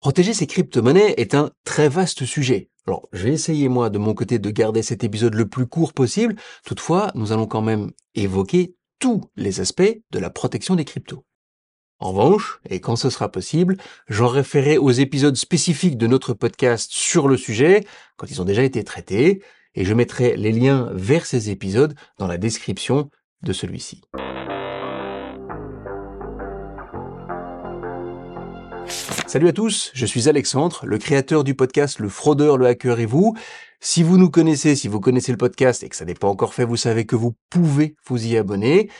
Protéger 0.00 0.32
ces 0.32 0.46
crypto-monnaies 0.46 1.14
est 1.18 1.34
un 1.34 1.50
très 1.64 1.90
vaste 1.90 2.24
sujet. 2.24 2.70
Alors, 2.86 3.06
je 3.12 3.24
vais 3.24 3.34
essayer 3.34 3.68
moi 3.68 3.90
de 3.90 3.98
mon 3.98 4.14
côté 4.14 4.38
de 4.38 4.50
garder 4.50 4.82
cet 4.82 5.04
épisode 5.04 5.34
le 5.34 5.46
plus 5.46 5.66
court 5.66 5.92
possible. 5.92 6.36
Toutefois, 6.64 7.10
nous 7.14 7.32
allons 7.32 7.46
quand 7.46 7.60
même 7.60 7.90
évoquer 8.14 8.74
tous 8.98 9.20
les 9.36 9.60
aspects 9.60 10.00
de 10.10 10.18
la 10.18 10.30
protection 10.30 10.74
des 10.74 10.86
cryptos. 10.86 11.26
En 11.98 12.12
revanche, 12.12 12.60
et 12.70 12.80
quand 12.80 12.96
ce 12.96 13.10
sera 13.10 13.30
possible, 13.30 13.76
j'en 14.08 14.28
référerai 14.28 14.78
aux 14.78 14.90
épisodes 14.90 15.36
spécifiques 15.36 15.98
de 15.98 16.06
notre 16.06 16.32
podcast 16.32 16.90
sur 16.90 17.28
le 17.28 17.36
sujet, 17.36 17.84
quand 18.16 18.30
ils 18.30 18.40
ont 18.40 18.46
déjà 18.46 18.62
été 18.62 18.82
traités, 18.84 19.42
et 19.74 19.84
je 19.84 19.92
mettrai 19.92 20.34
les 20.34 20.52
liens 20.52 20.88
vers 20.94 21.26
ces 21.26 21.50
épisodes 21.50 21.94
dans 22.16 22.26
la 22.26 22.38
description 22.38 23.10
de 23.42 23.52
celui-ci. 23.52 24.00
Salut 29.30 29.46
à 29.46 29.52
tous, 29.52 29.92
je 29.94 30.06
suis 30.06 30.28
Alexandre, 30.28 30.80
le 30.82 30.98
créateur 30.98 31.44
du 31.44 31.54
podcast 31.54 32.00
Le 32.00 32.08
Fraudeur, 32.08 32.58
le 32.58 32.66
Hacker 32.66 32.98
et 32.98 33.06
vous. 33.06 33.36
Si 33.78 34.02
vous 34.02 34.18
nous 34.18 34.28
connaissez, 34.28 34.74
si 34.74 34.88
vous 34.88 34.98
connaissez 34.98 35.30
le 35.30 35.38
podcast 35.38 35.84
et 35.84 35.88
que 35.88 35.94
ça 35.94 36.04
n'est 36.04 36.14
pas 36.14 36.26
encore 36.26 36.52
fait, 36.52 36.64
vous 36.64 36.76
savez 36.76 37.06
que 37.06 37.14
vous 37.14 37.36
pouvez 37.48 37.94
vous 38.08 38.26
y 38.26 38.36
abonner. 38.36 38.90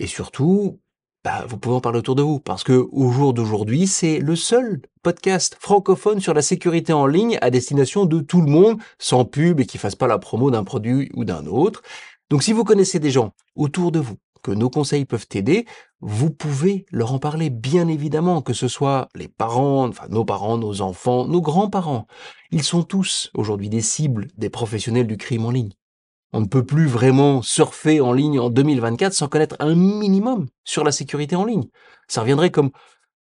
Et 0.00 0.08
surtout, 0.08 0.80
bah, 1.22 1.44
vous 1.46 1.58
pouvez 1.58 1.76
en 1.76 1.80
parler 1.80 2.00
autour 2.00 2.16
de 2.16 2.22
vous, 2.22 2.40
parce 2.40 2.64
que 2.64 2.88
au 2.90 3.12
jour 3.12 3.34
d'aujourd'hui, 3.34 3.86
c'est 3.86 4.18
le 4.18 4.34
seul 4.34 4.82
podcast 5.04 5.56
francophone 5.60 6.18
sur 6.18 6.34
la 6.34 6.42
sécurité 6.42 6.92
en 6.92 7.06
ligne 7.06 7.38
à 7.40 7.50
destination 7.50 8.04
de 8.04 8.18
tout 8.18 8.40
le 8.40 8.50
monde, 8.50 8.82
sans 8.98 9.24
pub 9.24 9.60
et 9.60 9.64
qui 9.64 9.78
fasse 9.78 9.94
pas 9.94 10.08
la 10.08 10.18
promo 10.18 10.50
d'un 10.50 10.64
produit 10.64 11.08
ou 11.14 11.24
d'un 11.24 11.46
autre. 11.46 11.82
Donc 12.30 12.42
si 12.42 12.52
vous 12.52 12.64
connaissez 12.64 12.98
des 12.98 13.12
gens 13.12 13.32
autour 13.54 13.92
de 13.92 14.00
vous 14.00 14.16
que 14.42 14.50
nos 14.50 14.70
conseils 14.70 15.04
peuvent 15.04 15.28
aider, 15.34 15.66
vous 16.00 16.30
pouvez 16.30 16.84
leur 16.90 17.12
en 17.12 17.18
parler 17.18 17.48
bien 17.48 17.88
évidemment, 17.88 18.42
que 18.42 18.52
ce 18.52 18.68
soit 18.68 19.08
les 19.14 19.28
parents, 19.28 19.90
nos 20.08 20.24
parents, 20.24 20.58
nos 20.58 20.80
enfants, 20.80 21.26
nos 21.26 21.40
grands-parents. 21.40 22.06
Ils 22.50 22.64
sont 22.64 22.82
tous 22.82 23.30
aujourd'hui 23.34 23.68
des 23.68 23.80
cibles 23.80 24.28
des 24.36 24.50
professionnels 24.50 25.06
du 25.06 25.16
crime 25.16 25.46
en 25.46 25.50
ligne. 25.50 25.72
On 26.32 26.40
ne 26.40 26.46
peut 26.46 26.64
plus 26.64 26.86
vraiment 26.86 27.42
surfer 27.42 28.00
en 28.00 28.12
ligne 28.12 28.40
en 28.40 28.50
2024 28.50 29.12
sans 29.12 29.28
connaître 29.28 29.56
un 29.60 29.74
minimum 29.74 30.48
sur 30.64 30.82
la 30.82 30.90
sécurité 30.90 31.36
en 31.36 31.44
ligne. 31.44 31.68
Ça 32.08 32.22
reviendrait 32.22 32.50
comme 32.50 32.70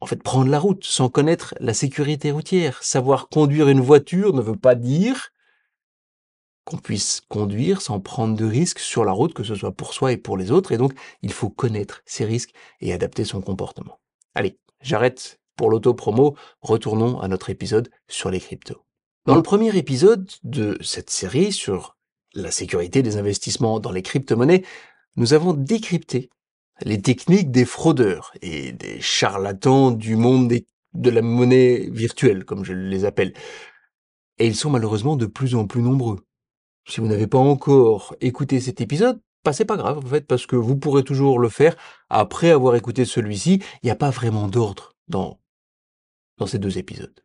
en 0.00 0.06
fait 0.06 0.22
prendre 0.22 0.50
la 0.50 0.60
route 0.60 0.84
sans 0.84 1.08
connaître 1.08 1.54
la 1.60 1.74
sécurité 1.74 2.30
routière. 2.30 2.82
Savoir 2.82 3.28
conduire 3.28 3.68
une 3.68 3.80
voiture 3.80 4.32
ne 4.32 4.40
veut 4.40 4.56
pas 4.56 4.74
dire 4.74 5.30
qu'on 6.64 6.78
puisse 6.78 7.20
conduire 7.28 7.82
sans 7.82 8.00
prendre 8.00 8.36
de 8.36 8.44
risques 8.44 8.78
sur 8.78 9.04
la 9.04 9.12
route, 9.12 9.34
que 9.34 9.44
ce 9.44 9.54
soit 9.54 9.72
pour 9.72 9.92
soi 9.92 10.12
et 10.12 10.16
pour 10.16 10.36
les 10.36 10.50
autres. 10.50 10.72
Et 10.72 10.78
donc, 10.78 10.94
il 11.22 11.32
faut 11.32 11.50
connaître 11.50 12.02
ces 12.06 12.24
risques 12.24 12.54
et 12.80 12.92
adapter 12.92 13.24
son 13.24 13.40
comportement. 13.40 14.00
Allez, 14.34 14.58
j'arrête 14.80 15.40
pour 15.56 15.70
l'auto-promo. 15.70 16.36
Retournons 16.60 17.20
à 17.20 17.28
notre 17.28 17.50
épisode 17.50 17.90
sur 18.08 18.30
les 18.30 18.40
cryptos. 18.40 18.84
Dans 19.26 19.36
le 19.36 19.42
premier 19.42 19.76
épisode 19.76 20.30
de 20.42 20.76
cette 20.82 21.10
série 21.10 21.52
sur 21.52 21.96
la 22.34 22.50
sécurité 22.50 23.02
des 23.02 23.16
investissements 23.16 23.80
dans 23.80 23.92
les 23.92 24.02
crypto-monnaies, 24.02 24.64
nous 25.16 25.32
avons 25.32 25.52
décrypté 25.52 26.30
les 26.82 27.00
techniques 27.00 27.50
des 27.50 27.64
fraudeurs 27.64 28.32
et 28.42 28.72
des 28.72 29.00
charlatans 29.00 29.92
du 29.92 30.16
monde 30.16 30.52
de 30.94 31.10
la 31.10 31.22
monnaie 31.22 31.88
virtuelle, 31.90 32.44
comme 32.44 32.64
je 32.64 32.72
les 32.72 33.04
appelle. 33.04 33.32
Et 34.38 34.46
ils 34.46 34.56
sont 34.56 34.70
malheureusement 34.70 35.16
de 35.16 35.26
plus 35.26 35.54
en 35.54 35.66
plus 35.66 35.82
nombreux. 35.82 36.26
Si 36.86 37.00
vous 37.00 37.06
n'avez 37.06 37.26
pas 37.26 37.38
encore 37.38 38.14
écouté 38.20 38.60
cet 38.60 38.80
épisode, 38.80 39.20
bah 39.44 39.52
c'est 39.52 39.64
pas 39.64 39.76
grave 39.76 39.98
en 39.98 40.08
fait 40.08 40.26
parce 40.26 40.46
que 40.46 40.56
vous 40.56 40.76
pourrez 40.76 41.02
toujours 41.02 41.38
le 41.38 41.48
faire 41.48 41.76
après 42.08 42.50
avoir 42.50 42.76
écouté 42.76 43.04
celui-ci. 43.04 43.62
Il 43.82 43.86
n'y 43.86 43.90
a 43.90 43.96
pas 43.96 44.10
vraiment 44.10 44.48
d'ordre 44.48 44.94
dans 45.08 45.38
dans 46.38 46.46
ces 46.46 46.58
deux 46.58 46.78
épisodes. 46.78 47.24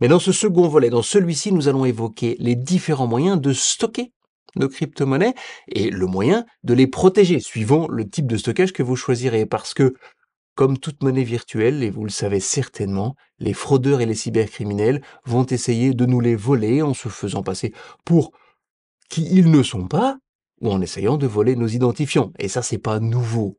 Mais 0.00 0.08
dans 0.08 0.18
ce 0.18 0.32
second 0.32 0.66
volet, 0.66 0.90
dans 0.90 1.02
celui-ci, 1.02 1.52
nous 1.52 1.68
allons 1.68 1.84
évoquer 1.84 2.36
les 2.38 2.56
différents 2.56 3.06
moyens 3.06 3.40
de 3.40 3.52
stocker 3.52 4.12
nos 4.56 4.68
crypto-monnaies 4.68 5.34
et 5.68 5.90
le 5.90 6.06
moyen 6.06 6.44
de 6.64 6.74
les 6.74 6.86
protéger 6.86 7.38
suivant 7.38 7.86
le 7.88 8.08
type 8.08 8.26
de 8.26 8.36
stockage 8.36 8.72
que 8.72 8.82
vous 8.82 8.96
choisirez 8.96 9.46
parce 9.46 9.74
que 9.74 9.94
comme 10.54 10.78
toute 10.78 11.02
monnaie 11.02 11.24
virtuelle, 11.24 11.82
et 11.82 11.90
vous 11.90 12.04
le 12.04 12.10
savez 12.10 12.40
certainement, 12.40 13.14
les 13.38 13.54
fraudeurs 13.54 14.00
et 14.00 14.06
les 14.06 14.14
cybercriminels 14.14 15.00
vont 15.24 15.46
essayer 15.46 15.94
de 15.94 16.04
nous 16.04 16.20
les 16.20 16.36
voler 16.36 16.82
en 16.82 16.92
se 16.92 17.08
faisant 17.08 17.42
passer 17.42 17.72
pour 18.04 18.32
qui 19.10 19.28
ils 19.30 19.50
ne 19.50 19.62
sont 19.62 19.86
pas, 19.86 20.18
ou 20.62 20.70
en 20.70 20.80
essayant 20.80 21.18
de 21.18 21.26
voler 21.26 21.56
nos 21.56 21.68
identifiants. 21.68 22.32
Et 22.38 22.48
ça, 22.48 22.62
c'est 22.62 22.78
pas 22.78 23.00
nouveau. 23.00 23.58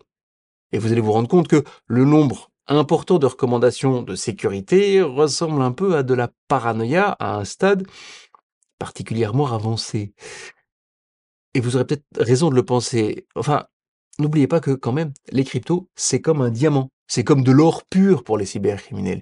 Et 0.72 0.80
vous 0.80 0.92
allez 0.92 1.02
vous 1.02 1.12
rendre 1.12 1.28
compte 1.28 1.48
que 1.48 1.64
le 1.86 2.06
nombre 2.06 2.50
important 2.68 3.20
de 3.20 3.26
recommandations 3.26 4.02
de 4.02 4.16
sécurité 4.16 5.02
ressemble 5.02 5.62
un 5.62 5.72
peu 5.72 5.96
à 5.96 6.04
de 6.04 6.14
la 6.14 6.32
paranoïa 6.48 7.16
à 7.20 7.36
un 7.36 7.46
stade 7.46 7.86
particulièrement 8.80 9.54
avancé. 9.54 10.14
Et 11.54 11.60
vous 11.60 11.76
aurez 11.76 11.86
peut-être 11.86 12.06
raison 12.18 12.50
de 12.50 12.56
le 12.56 12.64
penser. 12.64 13.28
Enfin, 13.36 13.66
n'oubliez 14.20 14.48
pas 14.48 14.62
que 14.62 14.72
quand 14.72 14.94
même, 14.94 15.14
les 15.32 15.44
cryptos, 15.44 15.90
c'est 15.96 16.22
comme 16.22 16.42
un 16.42 16.50
diamant. 16.50 16.90
C'est 17.08 17.26
comme 17.26 17.44
de 17.44 17.52
l'or 17.52 17.84
pur 17.84 18.24
pour 18.24 18.38
les 18.38 18.46
cybercriminels. 18.46 19.22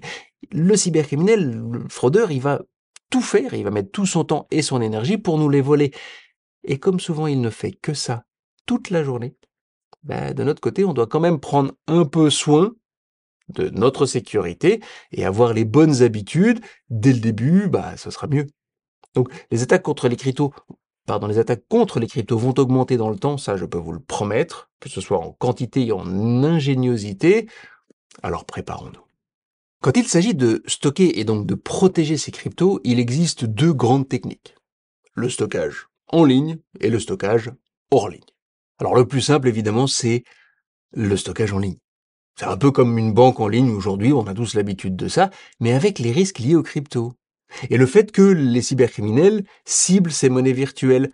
Le 0.52 0.76
cybercriminel, 0.76 1.60
le 1.72 1.88
fraudeur, 1.88 2.30
il 2.30 2.40
va 2.40 2.62
tout 3.10 3.20
faire, 3.20 3.54
il 3.54 3.64
va 3.64 3.70
mettre 3.70 3.90
tout 3.90 4.06
son 4.06 4.24
temps 4.24 4.46
et 4.50 4.62
son 4.62 4.80
énergie 4.80 5.18
pour 5.18 5.38
nous 5.38 5.48
les 5.48 5.60
voler. 5.60 5.92
Et 6.64 6.78
comme 6.78 7.00
souvent 7.00 7.26
il 7.26 7.40
ne 7.40 7.50
fait 7.50 7.72
que 7.72 7.94
ça 7.94 8.24
toute 8.66 8.90
la 8.90 9.02
journée, 9.02 9.34
ben, 10.02 10.32
de 10.32 10.44
notre 10.44 10.60
côté, 10.60 10.84
on 10.84 10.94
doit 10.94 11.06
quand 11.06 11.20
même 11.20 11.40
prendre 11.40 11.72
un 11.86 12.04
peu 12.04 12.30
soin 12.30 12.72
de 13.48 13.68
notre 13.70 14.06
sécurité 14.06 14.80
et 15.12 15.24
avoir 15.24 15.52
les 15.52 15.64
bonnes 15.64 16.02
habitudes 16.02 16.60
dès 16.88 17.12
le 17.12 17.20
début, 17.20 17.68
bah, 17.68 17.96
ce 17.96 18.10
sera 18.10 18.26
mieux. 18.28 18.46
Donc, 19.14 19.28
les 19.50 19.62
attaques 19.62 19.82
contre 19.82 20.08
les 20.08 20.16
cryptos, 20.16 20.52
pardon, 21.06 21.26
les 21.26 21.38
attaques 21.38 21.64
contre 21.68 21.98
les 21.98 22.06
cryptos 22.06 22.38
vont 22.38 22.54
augmenter 22.58 22.96
dans 22.96 23.10
le 23.10 23.18
temps, 23.18 23.36
ça 23.36 23.56
je 23.56 23.64
peux 23.64 23.78
vous 23.78 23.92
le 23.92 24.00
promettre, 24.00 24.70
que 24.78 24.88
ce 24.88 25.00
soit 25.00 25.18
en 25.18 25.32
quantité 25.32 25.86
et 25.86 25.92
en 25.92 26.44
ingéniosité. 26.44 27.48
Alors 28.22 28.44
préparons-nous. 28.44 29.09
Quand 29.82 29.96
il 29.96 30.06
s'agit 30.06 30.34
de 30.34 30.62
stocker 30.66 31.20
et 31.20 31.24
donc 31.24 31.46
de 31.46 31.54
protéger 31.54 32.18
ces 32.18 32.30
cryptos, 32.30 32.80
il 32.84 33.00
existe 33.00 33.46
deux 33.46 33.72
grandes 33.72 34.08
techniques. 34.08 34.54
Le 35.14 35.30
stockage 35.30 35.88
en 36.08 36.24
ligne 36.24 36.58
et 36.80 36.90
le 36.90 37.00
stockage 37.00 37.50
hors 37.90 38.10
ligne. 38.10 38.20
Alors 38.78 38.94
le 38.94 39.06
plus 39.06 39.22
simple 39.22 39.48
évidemment 39.48 39.86
c'est 39.86 40.24
le 40.92 41.16
stockage 41.16 41.54
en 41.54 41.58
ligne. 41.58 41.78
C'est 42.38 42.44
un 42.44 42.58
peu 42.58 42.70
comme 42.70 42.98
une 42.98 43.14
banque 43.14 43.40
en 43.40 43.48
ligne 43.48 43.70
aujourd'hui, 43.70 44.12
on 44.12 44.26
a 44.26 44.34
tous 44.34 44.54
l'habitude 44.54 44.96
de 44.96 45.08
ça, 45.08 45.30
mais 45.60 45.72
avec 45.72 45.98
les 45.98 46.12
risques 46.12 46.40
liés 46.40 46.56
aux 46.56 46.62
cryptos. 46.62 47.14
Et 47.70 47.78
le 47.78 47.86
fait 47.86 48.12
que 48.12 48.22
les 48.22 48.62
cybercriminels 48.62 49.44
ciblent 49.64 50.12
ces 50.12 50.28
monnaies 50.28 50.52
virtuelles 50.52 51.10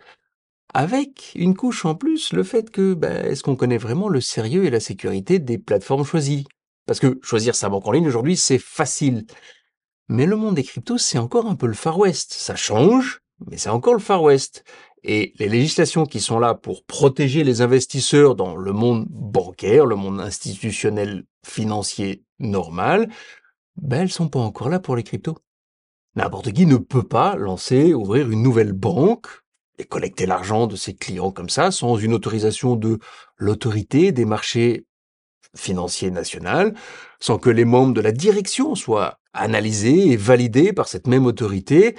avec 0.73 1.31
une 1.35 1.55
couche 1.55 1.85
en 1.85 1.95
plus, 1.95 2.33
le 2.33 2.43
fait 2.43 2.69
que, 2.69 2.93
ben, 2.93 3.25
est-ce 3.25 3.43
qu'on 3.43 3.55
connaît 3.55 3.77
vraiment 3.77 4.09
le 4.09 4.19
sérieux 4.19 4.65
et 4.65 4.69
la 4.69 4.81
sécurité 4.81 5.39
des 5.39 5.57
plateformes 5.57 6.03
choisies? 6.03 6.45
Parce 6.87 6.99
que 6.99 7.19
choisir 7.21 7.53
sa 7.53 7.69
banque 7.69 7.85
en 7.85 7.91
ligne 7.91 8.07
aujourd'hui, 8.07 8.37
c'est 8.37 8.57
facile. 8.57 9.25
Mais 10.07 10.25
le 10.25 10.37
monde 10.37 10.55
des 10.55 10.63
cryptos, 10.63 10.97
c'est 10.97 11.17
encore 11.17 11.45
un 11.45 11.55
peu 11.55 11.67
le 11.67 11.73
Far 11.73 11.99
West. 11.99 12.33
Ça 12.33 12.55
change, 12.55 13.21
mais 13.45 13.57
c'est 13.57 13.69
encore 13.69 13.93
le 13.93 13.99
Far 13.99 14.23
West. 14.23 14.63
Et 15.03 15.33
les 15.37 15.49
législations 15.49 16.05
qui 16.05 16.21
sont 16.21 16.39
là 16.39 16.55
pour 16.55 16.85
protéger 16.85 17.43
les 17.43 17.61
investisseurs 17.61 18.35
dans 18.35 18.55
le 18.55 18.71
monde 18.71 19.05
bancaire, 19.09 19.85
le 19.85 19.95
monde 19.95 20.21
institutionnel 20.21 21.25
financier 21.45 22.23
normal, 22.39 23.09
ben 23.75 24.01
elles 24.01 24.11
sont 24.11 24.29
pas 24.29 24.39
encore 24.39 24.69
là 24.69 24.79
pour 24.79 24.95
les 24.95 25.03
cryptos. 25.03 25.37
N'importe 26.15 26.51
qui 26.51 26.65
ne 26.65 26.77
peut 26.77 27.07
pas 27.07 27.35
lancer, 27.35 27.93
ouvrir 27.93 28.31
une 28.31 28.41
nouvelle 28.41 28.73
banque 28.73 29.27
et 29.77 29.83
collecter 29.83 30.25
l'argent 30.25 30.67
de 30.67 30.75
ses 30.75 30.95
clients 30.95 31.31
comme 31.31 31.49
ça 31.49 31.69
sans 31.69 31.97
une 31.97 32.13
autorisation 32.13 32.75
de 32.75 32.97
l'autorité 33.35 34.11
des 34.11 34.25
marchés 34.25 34.86
financier 35.55 36.11
national, 36.11 36.73
sans 37.19 37.37
que 37.37 37.49
les 37.49 37.65
membres 37.65 37.93
de 37.93 38.01
la 38.01 38.11
direction 38.11 38.75
soient 38.75 39.19
analysés 39.33 40.11
et 40.11 40.17
validés 40.17 40.73
par 40.73 40.87
cette 40.87 41.07
même 41.07 41.25
autorité, 41.25 41.95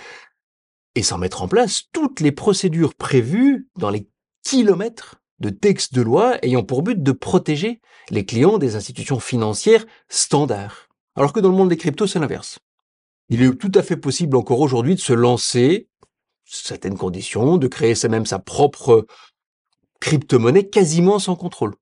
et 0.95 1.03
sans 1.03 1.19
mettre 1.19 1.43
en 1.43 1.49
place 1.49 1.85
toutes 1.93 2.21
les 2.21 2.33
procédures 2.33 2.95
prévues 2.95 3.69
dans 3.77 3.91
les 3.91 4.09
kilomètres 4.43 5.17
de 5.39 5.51
textes 5.51 5.95
de 5.95 6.03
loi 6.03 6.39
ayant 6.43 6.65
pour 6.65 6.83
but 6.83 7.03
de 7.03 7.13
protéger 7.13 7.81
les 8.11 8.25
clients 8.25 8.59
des 8.59 8.77
institutions 8.77 9.21
financières 9.21 9.87
standards. 10.09 10.89
Alors 11.15 11.33
que 11.33 11.41
dans 11.41 11.51
le 11.51 11.57
monde 11.57 11.69
des 11.69 11.77
cryptos, 11.77 12.07
c'est 12.07 12.19
l'inverse. 12.19 12.59
Il 13.29 13.43
est 13.43 13.55
tout 13.57 13.73
à 13.75 13.83
fait 13.83 13.97
possible 13.97 14.37
encore 14.37 14.61
aujourd'hui 14.61 14.95
de 14.95 15.01
se 15.01 15.13
lancer, 15.13 15.89
certaines 16.45 16.97
conditions, 16.97 17.59
de 17.59 17.69
créer 17.69 17.95
même 18.09 18.27
sa 18.27 18.39
propre 18.39 19.07
crypto-monnaie 20.01 20.69
quasiment 20.69 21.19
sans 21.19 21.37
contrôle. 21.37 21.75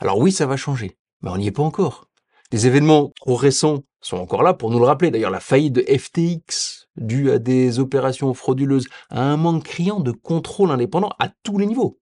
Alors 0.00 0.18
oui, 0.18 0.32
ça 0.32 0.46
va 0.46 0.56
changer. 0.56 0.96
Mais 1.24 1.30
on 1.30 1.38
n'y 1.38 1.46
est 1.46 1.52
pas 1.52 1.62
encore. 1.62 2.10
Des 2.50 2.66
événements 2.66 3.10
trop 3.16 3.34
récents 3.34 3.82
sont 4.02 4.18
encore 4.18 4.42
là 4.42 4.52
pour 4.52 4.70
nous 4.70 4.78
le 4.78 4.84
rappeler. 4.84 5.10
D'ailleurs, 5.10 5.30
la 5.30 5.40
faillite 5.40 5.72
de 5.72 5.80
FTX, 5.80 6.86
due 6.96 7.30
à 7.30 7.38
des 7.38 7.78
opérations 7.78 8.34
frauduleuses, 8.34 8.86
à 9.08 9.22
un 9.22 9.38
manque 9.38 9.64
criant 9.64 10.00
de 10.00 10.12
contrôle 10.12 10.70
indépendant 10.70 11.10
à 11.18 11.30
tous 11.42 11.56
les 11.56 11.64
niveaux. 11.64 11.98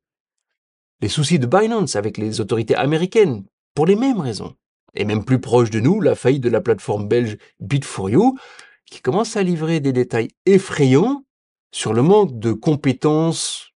Les 1.00 1.08
soucis 1.08 1.38
de 1.38 1.46
Binance 1.46 1.94
avec 1.94 2.18
les 2.18 2.40
autorités 2.40 2.74
américaines, 2.74 3.44
pour 3.74 3.86
les 3.86 3.94
mêmes 3.94 4.20
raisons. 4.20 4.56
et 4.94 5.06
même 5.06 5.24
plus 5.24 5.40
proche 5.40 5.70
de 5.70 5.80
nous, 5.80 6.02
la 6.02 6.14
faillite 6.14 6.42
de 6.42 6.50
la 6.50 6.60
plateforme 6.60 7.08
belge 7.08 7.38
Bit4You, 7.62 8.36
qui 8.84 9.00
commence 9.00 9.38
à 9.38 9.42
livrer 9.42 9.80
des 9.80 9.92
détails 9.92 10.28
effrayants 10.44 11.24
sur 11.70 11.94
le 11.94 12.02
manque 12.02 12.38
de 12.38 12.52
compétences, 12.52 13.70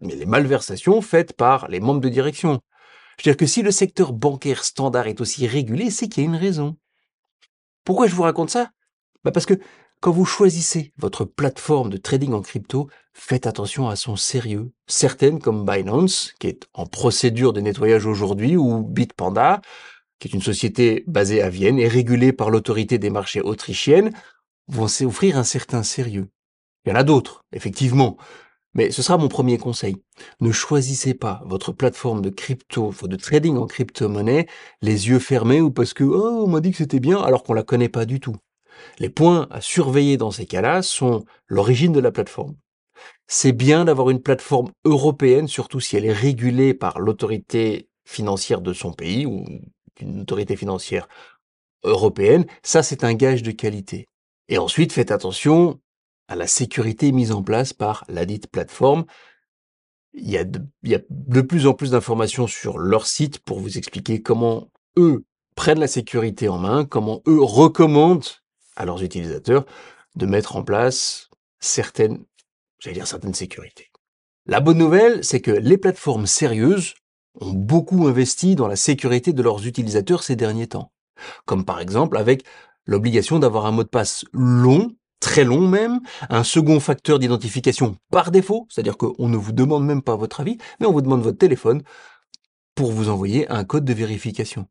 mais 0.00 0.14
les 0.14 0.26
malversations 0.26 1.00
faites 1.00 1.32
par 1.32 1.68
les 1.68 1.80
membres 1.80 2.02
de 2.02 2.10
direction. 2.10 2.60
Je 3.18 3.22
veux 3.22 3.32
dire 3.32 3.36
que 3.36 3.46
si 3.46 3.62
le 3.62 3.70
secteur 3.70 4.12
bancaire 4.12 4.64
standard 4.64 5.06
est 5.06 5.20
aussi 5.20 5.46
régulé, 5.46 5.90
c'est 5.90 6.08
qu'il 6.08 6.22
y 6.22 6.26
a 6.26 6.28
une 6.28 6.36
raison. 6.36 6.76
Pourquoi 7.84 8.06
je 8.06 8.14
vous 8.14 8.22
raconte 8.22 8.50
ça? 8.50 8.70
Bah 9.24 9.30
Parce 9.32 9.46
que 9.46 9.58
quand 10.00 10.12
vous 10.12 10.26
choisissez 10.26 10.92
votre 10.98 11.24
plateforme 11.24 11.90
de 11.90 11.96
trading 11.96 12.32
en 12.34 12.42
crypto, 12.42 12.88
faites 13.14 13.46
attention 13.46 13.88
à 13.88 13.96
son 13.96 14.16
sérieux. 14.16 14.70
Certaines, 14.86 15.40
comme 15.40 15.64
Binance, 15.64 16.34
qui 16.38 16.48
est 16.48 16.66
en 16.74 16.86
procédure 16.86 17.52
de 17.52 17.60
nettoyage 17.60 18.06
aujourd'hui, 18.06 18.56
ou 18.56 18.82
Bitpanda, 18.82 19.62
qui 20.18 20.28
est 20.28 20.34
une 20.34 20.42
société 20.42 21.04
basée 21.06 21.42
à 21.42 21.48
Vienne 21.48 21.78
et 21.78 21.88
régulée 21.88 22.32
par 22.32 22.50
l'autorité 22.50 22.98
des 22.98 23.10
marchés 23.10 23.40
autrichienne, 23.40 24.12
vont 24.68 24.88
s'offrir 24.88 25.38
un 25.38 25.44
certain 25.44 25.82
sérieux. 25.82 26.28
Il 26.84 26.90
y 26.90 26.92
en 26.92 26.96
a 26.96 27.04
d'autres, 27.04 27.44
effectivement. 27.52 28.16
Mais 28.76 28.90
ce 28.90 29.00
sera 29.00 29.16
mon 29.16 29.28
premier 29.28 29.56
conseil. 29.56 29.96
Ne 30.40 30.52
choisissez 30.52 31.14
pas 31.14 31.42
votre 31.46 31.72
plateforme 31.72 32.20
de 32.20 32.28
crypto, 32.28 32.92
de 33.02 33.16
trading 33.16 33.56
en 33.56 33.66
crypto-monnaie, 33.66 34.46
les 34.82 35.08
yeux 35.08 35.18
fermés 35.18 35.62
ou 35.62 35.70
parce 35.70 35.94
que, 35.94 36.04
oh, 36.04 36.44
on 36.44 36.46
m'a 36.46 36.60
dit 36.60 36.72
que 36.72 36.76
c'était 36.76 37.00
bien, 37.00 37.18
alors 37.18 37.42
qu'on 37.42 37.54
la 37.54 37.62
connaît 37.62 37.88
pas 37.88 38.04
du 38.04 38.20
tout. 38.20 38.36
Les 38.98 39.08
points 39.08 39.46
à 39.50 39.62
surveiller 39.62 40.18
dans 40.18 40.30
ces 40.30 40.44
cas-là 40.44 40.82
sont 40.82 41.24
l'origine 41.48 41.92
de 41.92 42.00
la 42.00 42.12
plateforme. 42.12 42.54
C'est 43.26 43.52
bien 43.52 43.86
d'avoir 43.86 44.10
une 44.10 44.20
plateforme 44.20 44.70
européenne, 44.84 45.48
surtout 45.48 45.80
si 45.80 45.96
elle 45.96 46.04
est 46.04 46.12
régulée 46.12 46.74
par 46.74 47.00
l'autorité 47.00 47.88
financière 48.04 48.60
de 48.60 48.74
son 48.74 48.92
pays 48.92 49.24
ou 49.24 49.42
une 50.00 50.20
autorité 50.20 50.54
financière 50.54 51.08
européenne. 51.82 52.44
Ça, 52.62 52.82
c'est 52.82 53.04
un 53.04 53.14
gage 53.14 53.42
de 53.42 53.52
qualité. 53.52 54.06
Et 54.50 54.58
ensuite, 54.58 54.92
faites 54.92 55.12
attention 55.12 55.80
à 56.28 56.36
la 56.36 56.46
sécurité 56.46 57.12
mise 57.12 57.32
en 57.32 57.42
place 57.42 57.72
par 57.72 58.04
la 58.08 58.26
dite 58.26 58.48
plateforme. 58.48 59.04
Il 60.14 60.30
y 60.30 60.38
a 60.38 60.44
de, 60.44 60.60
il 60.82 60.90
y 60.90 60.94
a 60.94 61.00
de 61.10 61.40
plus 61.40 61.66
en 61.66 61.74
plus 61.74 61.90
d'informations 61.90 62.46
sur 62.46 62.78
leur 62.78 63.06
site 63.06 63.38
pour 63.40 63.60
vous 63.60 63.78
expliquer 63.78 64.22
comment 64.22 64.70
eux 64.96 65.24
prennent 65.54 65.80
la 65.80 65.88
sécurité 65.88 66.48
en 66.48 66.58
main, 66.58 66.84
comment 66.84 67.22
eux 67.26 67.42
recommandent 67.42 68.26
à 68.76 68.84
leurs 68.84 69.02
utilisateurs 69.02 69.64
de 70.16 70.26
mettre 70.26 70.56
en 70.56 70.62
place 70.62 71.30
certaines, 71.60 72.24
j'allais 72.78 72.94
dire 72.94 73.06
certaines 73.06 73.34
sécurités. 73.34 73.90
La 74.46 74.60
bonne 74.60 74.78
nouvelle, 74.78 75.24
c'est 75.24 75.40
que 75.40 75.50
les 75.50 75.78
plateformes 75.78 76.26
sérieuses 76.26 76.94
ont 77.40 77.52
beaucoup 77.52 78.06
investi 78.06 78.54
dans 78.54 78.68
la 78.68 78.76
sécurité 78.76 79.32
de 79.32 79.42
leurs 79.42 79.66
utilisateurs 79.66 80.22
ces 80.22 80.36
derniers 80.36 80.68
temps. 80.68 80.92
Comme 81.44 81.64
par 81.64 81.80
exemple 81.80 82.16
avec 82.16 82.44
l'obligation 82.84 83.38
d'avoir 83.38 83.66
un 83.66 83.72
mot 83.72 83.82
de 83.82 83.88
passe 83.88 84.24
long, 84.32 84.94
très 85.26 85.42
long 85.42 85.66
même, 85.66 85.98
un 86.30 86.44
second 86.44 86.78
facteur 86.78 87.18
d'identification 87.18 87.96
par 88.12 88.30
défaut, 88.30 88.68
c'est-à-dire 88.70 88.96
qu'on 88.96 89.28
ne 89.28 89.36
vous 89.36 89.50
demande 89.50 89.84
même 89.84 90.00
pas 90.00 90.14
votre 90.14 90.38
avis, 90.38 90.56
mais 90.78 90.86
on 90.86 90.92
vous 90.92 91.02
demande 91.02 91.20
votre 91.20 91.36
téléphone 91.36 91.82
pour 92.76 92.92
vous 92.92 93.08
envoyer 93.08 93.50
un 93.50 93.64
code 93.64 93.84
de 93.84 93.92
vérification. 93.92 94.68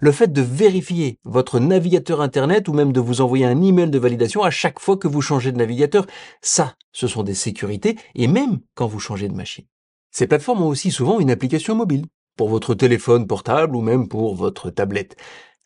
Le 0.00 0.12
fait 0.12 0.32
de 0.32 0.40
vérifier 0.40 1.18
votre 1.24 1.58
navigateur 1.58 2.20
Internet 2.20 2.68
ou 2.68 2.74
même 2.74 2.92
de 2.92 3.00
vous 3.00 3.20
envoyer 3.22 3.44
un 3.44 3.60
email 3.60 3.90
de 3.90 3.98
validation 3.98 4.44
à 4.44 4.50
chaque 4.50 4.78
fois 4.78 4.96
que 4.96 5.08
vous 5.08 5.20
changez 5.20 5.50
de 5.50 5.58
navigateur, 5.58 6.06
ça, 6.42 6.76
ce 6.92 7.08
sont 7.08 7.24
des 7.24 7.34
sécurités 7.34 7.98
et 8.14 8.28
même 8.28 8.60
quand 8.76 8.86
vous 8.86 9.00
changez 9.00 9.26
de 9.26 9.34
machine. 9.34 9.64
Ces 10.12 10.28
plateformes 10.28 10.62
ont 10.62 10.68
aussi 10.68 10.92
souvent 10.92 11.18
une 11.18 11.32
application 11.32 11.74
mobile 11.74 12.06
pour 12.36 12.48
votre 12.48 12.74
téléphone 12.74 13.26
portable 13.26 13.74
ou 13.74 13.80
même 13.80 14.06
pour 14.06 14.36
votre 14.36 14.70
tablette. 14.70 15.16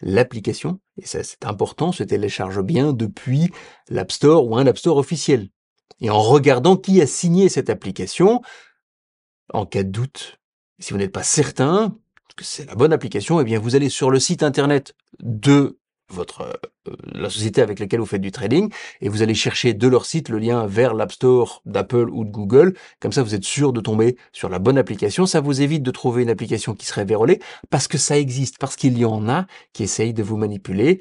L'application, 0.02 0.81
et 0.99 1.06
ça 1.06 1.22
c'est 1.22 1.44
important, 1.46 1.93
se 1.93 2.02
télécharge 2.02 2.60
bien 2.62 2.93
depuis 2.93 3.50
l'App 3.88 4.10
Store 4.10 4.46
ou 4.46 4.56
un 4.56 4.66
App 4.66 4.76
Store 4.78 4.96
officiel. 4.96 5.49
Et 6.00 6.10
en 6.10 6.20
regardant 6.20 6.76
qui 6.76 7.00
a 7.00 7.06
signé 7.06 7.49
cette 7.49 7.70
application, 7.70 8.43
en 9.52 9.64
cas 9.64 9.84
de 9.84 9.90
doute, 9.90 10.40
si 10.81 10.93
vous 10.93 10.99
n'êtes 10.99 11.12
pas 11.12 11.22
certain, 11.22 11.96
que 12.37 12.44
c'est 12.44 12.64
la 12.64 12.75
bonne 12.75 12.93
application, 12.93 13.40
eh 13.40 13.44
bien 13.44 13.58
vous 13.58 13.76
allez 13.76 13.88
sur 13.88 14.10
le 14.10 14.19
site 14.19 14.43
internet 14.43 14.94
de 15.20 15.78
votre 16.08 16.43
euh, 16.88 16.96
la 17.12 17.31
société 17.31 17.62
avec 17.62 17.78
laquelle 17.78 18.00
vous 18.00 18.06
faites 18.06 18.20
du 18.20 18.32
trading 18.32 18.72
et 19.00 19.08
vous 19.08 19.22
allez 19.22 19.34
chercher 19.34 19.75
de 19.75 19.88
leur 19.88 20.04
site 20.04 20.28
le 20.28 20.38
lien 20.38 20.66
vers 20.66 20.94
l'App 20.94 21.12
Store 21.12 21.62
d'Apple 21.64 22.08
ou 22.10 22.25
de 22.25 22.31
Google. 22.31 22.75
Comme 23.00 23.12
ça, 23.12 23.22
vous 23.22 23.34
êtes 23.34 23.44
sûr 23.44 23.72
de 23.72 23.81
tomber 23.81 24.16
sur 24.32 24.49
la 24.49 24.58
bonne 24.58 24.78
application. 24.78 25.26
Ça 25.26 25.40
vous 25.40 25.62
évite 25.62 25.82
de 25.82 25.90
trouver 25.90 26.22
une 26.22 26.31
application 26.31 26.75
qui 26.75 26.87
serait 26.87 27.04
vérolée 27.04 27.40
parce 27.70 27.88
que 27.88 27.99
ça 27.99 28.19
existe, 28.19 28.58
parce 28.58 28.76
qu'il 28.76 28.99
y 28.99 29.04
en 29.04 29.28
a 29.28 29.46
qui 29.72 29.82
essayent 29.84 30.14
de 30.14 30.22
vous 30.22 30.37
manipuler. 30.37 31.00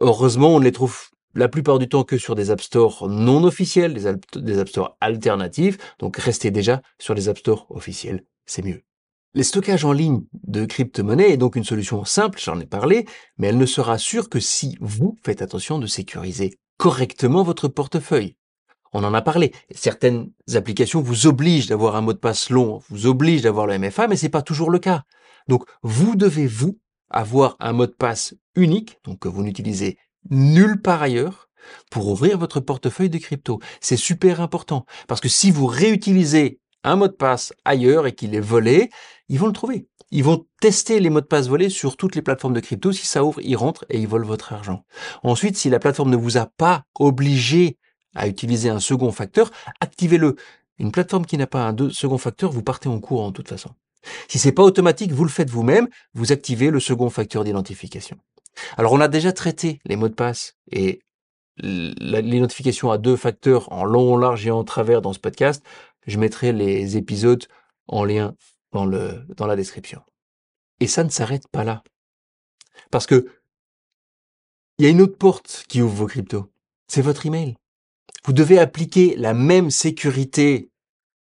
Heureusement, 0.00 0.54
on 0.54 0.58
ne 0.58 0.64
les 0.64 0.72
trouve 0.72 1.10
la 1.34 1.48
plupart 1.48 1.78
du 1.78 1.88
temps 1.88 2.04
que 2.04 2.18
sur 2.18 2.34
des 2.34 2.50
App 2.50 2.60
Store 2.60 3.08
non 3.08 3.44
officiels, 3.44 3.94
des, 3.94 4.58
App 4.58 4.68
Store 4.68 4.96
alternatifs. 5.00 5.78
Donc 5.98 6.16
restez 6.16 6.50
déjà 6.50 6.82
sur 6.98 7.14
les 7.14 7.28
App 7.28 7.38
Store 7.38 7.66
officiels, 7.70 8.24
c'est 8.46 8.64
mieux. 8.64 8.82
Les 9.34 9.44
stockages 9.44 9.86
en 9.86 9.92
ligne 9.92 10.24
de 10.44 10.66
crypto-monnaies 10.66 11.30
est 11.30 11.36
donc 11.38 11.56
une 11.56 11.64
solution 11.64 12.04
simple, 12.04 12.38
j'en 12.38 12.60
ai 12.60 12.66
parlé, 12.66 13.06
mais 13.38 13.46
elle 13.46 13.56
ne 13.56 13.64
sera 13.64 13.96
sûre 13.96 14.28
que 14.28 14.40
si 14.40 14.76
vous 14.82 15.16
faites 15.24 15.40
attention 15.40 15.78
de 15.78 15.86
sécuriser 15.86 16.58
correctement 16.76 17.42
votre 17.42 17.66
portefeuille. 17.66 18.36
On 18.92 19.04
en 19.04 19.14
a 19.14 19.22
parlé. 19.22 19.54
Certaines 19.70 20.30
applications 20.52 21.00
vous 21.00 21.26
obligent 21.26 21.68
d'avoir 21.68 21.96
un 21.96 22.02
mot 22.02 22.12
de 22.12 22.18
passe 22.18 22.50
long, 22.50 22.82
vous 22.90 23.06
obligent 23.06 23.40
d'avoir 23.40 23.66
le 23.66 23.78
MFA, 23.78 24.06
mais 24.06 24.16
c'est 24.16 24.28
pas 24.28 24.42
toujours 24.42 24.70
le 24.70 24.78
cas. 24.78 25.04
Donc, 25.48 25.64
vous 25.82 26.14
devez, 26.14 26.46
vous, 26.46 26.78
avoir 27.08 27.56
un 27.58 27.72
mot 27.72 27.86
de 27.86 27.92
passe 27.92 28.34
unique, 28.54 28.98
donc 29.02 29.20
que 29.20 29.28
vous 29.28 29.42
n'utilisez 29.42 29.96
nulle 30.28 30.82
part 30.82 31.00
ailleurs, 31.00 31.48
pour 31.90 32.08
ouvrir 32.08 32.36
votre 32.36 32.60
portefeuille 32.60 33.08
de 33.08 33.16
crypto. 33.16 33.60
C'est 33.80 33.96
super 33.96 34.42
important. 34.42 34.84
Parce 35.08 35.22
que 35.22 35.30
si 35.30 35.50
vous 35.50 35.66
réutilisez 35.66 36.60
un 36.84 36.96
mot 36.96 37.08
de 37.08 37.12
passe 37.12 37.54
ailleurs 37.64 38.06
et 38.06 38.12
qu'il 38.12 38.34
est 38.34 38.40
volé, 38.40 38.90
ils 39.32 39.38
vont 39.38 39.46
le 39.46 39.54
trouver. 39.54 39.88
Ils 40.10 40.22
vont 40.22 40.44
tester 40.60 41.00
les 41.00 41.08
mots 41.08 41.22
de 41.22 41.26
passe 41.26 41.48
volés 41.48 41.70
sur 41.70 41.96
toutes 41.96 42.14
les 42.16 42.20
plateformes 42.20 42.52
de 42.52 42.60
crypto. 42.60 42.92
Si 42.92 43.06
ça 43.06 43.24
ouvre, 43.24 43.40
ils 43.42 43.56
rentrent 43.56 43.86
et 43.88 43.98
ils 43.98 44.06
volent 44.06 44.26
votre 44.26 44.52
argent. 44.52 44.84
Ensuite, 45.22 45.56
si 45.56 45.70
la 45.70 45.78
plateforme 45.78 46.10
ne 46.10 46.16
vous 46.16 46.36
a 46.36 46.44
pas 46.44 46.84
obligé 46.98 47.78
à 48.14 48.28
utiliser 48.28 48.68
un 48.68 48.78
second 48.78 49.10
facteur, 49.10 49.50
activez-le. 49.80 50.36
Une 50.78 50.92
plateforme 50.92 51.24
qui 51.24 51.38
n'a 51.38 51.46
pas 51.46 51.66
un 51.66 51.74
second 51.88 52.18
facteur, 52.18 52.52
vous 52.52 52.62
partez 52.62 52.90
en 52.90 53.00
courant 53.00 53.28
de 53.28 53.32
toute 53.32 53.48
façon. 53.48 53.70
Si 54.28 54.38
c'est 54.38 54.52
pas 54.52 54.62
automatique, 54.62 55.12
vous 55.12 55.24
le 55.24 55.30
faites 55.30 55.48
vous-même, 55.48 55.88
vous 56.12 56.30
activez 56.30 56.68
le 56.68 56.78
second 56.78 57.08
facteur 57.08 57.42
d'identification. 57.42 58.18
Alors 58.76 58.92
on 58.92 59.00
a 59.00 59.08
déjà 59.08 59.32
traité 59.32 59.80
les 59.86 59.96
mots 59.96 60.10
de 60.10 60.14
passe 60.14 60.56
et 60.70 61.00
l'identification 61.56 62.90
à 62.90 62.98
deux 62.98 63.16
facteurs 63.16 63.72
en 63.72 63.84
long, 63.84 64.18
large 64.18 64.46
et 64.46 64.50
en 64.50 64.64
travers 64.64 65.00
dans 65.00 65.14
ce 65.14 65.18
podcast. 65.18 65.64
Je 66.06 66.18
mettrai 66.18 66.52
les 66.52 66.98
épisodes 66.98 67.46
en 67.88 68.04
lien 68.04 68.34
dans, 68.72 68.84
le, 68.84 69.24
dans 69.36 69.46
la 69.46 69.56
description. 69.56 70.02
Et 70.80 70.86
ça 70.86 71.04
ne 71.04 71.10
s'arrête 71.10 71.46
pas 71.48 71.64
là. 71.64 71.82
Parce 72.90 73.06
que 73.06 73.26
il 74.78 74.84
y 74.84 74.88
a 74.88 74.90
une 74.90 75.02
autre 75.02 75.16
porte 75.16 75.64
qui 75.68 75.82
ouvre 75.82 75.94
vos 75.94 76.06
cryptos. 76.06 76.50
C'est 76.88 77.02
votre 77.02 77.26
email. 77.26 77.56
Vous 78.24 78.32
devez 78.32 78.58
appliquer 78.58 79.14
la 79.16 79.34
même 79.34 79.70
sécurité 79.70 80.70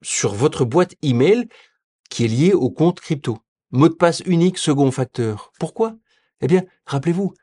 sur 0.02 0.34
votre 0.34 0.64
boîte 0.64 0.94
email 1.02 1.48
qui 2.10 2.24
est 2.24 2.28
liée 2.28 2.52
au 2.52 2.70
compte 2.70 3.00
crypto. 3.00 3.38
Mot 3.70 3.88
de 3.88 3.94
passe 3.94 4.20
unique, 4.20 4.58
second 4.58 4.90
facteur. 4.90 5.52
Pourquoi? 5.58 5.96
Eh 6.40 6.46
bien, 6.46 6.64
rappelez-vous, 6.86 7.34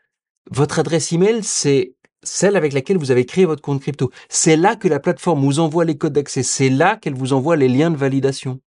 votre 0.52 0.80
adresse 0.80 1.12
email, 1.12 1.44
c'est 1.44 1.96
celle 2.24 2.56
avec 2.56 2.74
laquelle 2.74 2.98
vous 2.98 3.12
avez 3.12 3.26
créé 3.26 3.46
votre 3.46 3.62
compte 3.62 3.82
crypto. 3.82 4.12
C'est 4.30 4.58
là 4.58 4.76
que 4.76 4.88
la 4.88 5.00
plateforme 5.00 5.42
vous 5.42 5.60
envoie 5.60 5.86
les 5.86 5.98
codes 5.98 6.14
d'accès. 6.14 6.44
C'est 6.44 6.70
là 6.70 6.98
qu'elle 6.98 7.16
vous 7.16 7.34
envoie 7.34 7.56
les 7.56 7.70
liens 7.70 7.92
de 7.92 7.98
validation. 7.98 8.60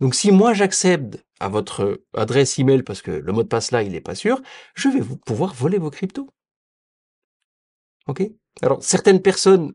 Donc 0.00 0.14
si 0.14 0.30
moi 0.30 0.54
j'accède 0.54 1.22
à 1.40 1.48
votre 1.48 2.02
adresse 2.14 2.58
email 2.58 2.82
parce 2.82 3.02
que 3.02 3.10
le 3.10 3.32
mot 3.32 3.42
de 3.42 3.48
passe 3.48 3.70
là 3.70 3.82
il 3.82 3.92
n'est 3.92 4.00
pas 4.00 4.14
sûr, 4.14 4.40
je 4.74 4.88
vais 4.88 5.00
vous 5.00 5.16
pouvoir 5.16 5.54
voler 5.54 5.78
vos 5.78 5.90
cryptos. 5.90 6.28
Ok? 8.06 8.22
Alors 8.62 8.82
certaines 8.82 9.22
personnes 9.22 9.74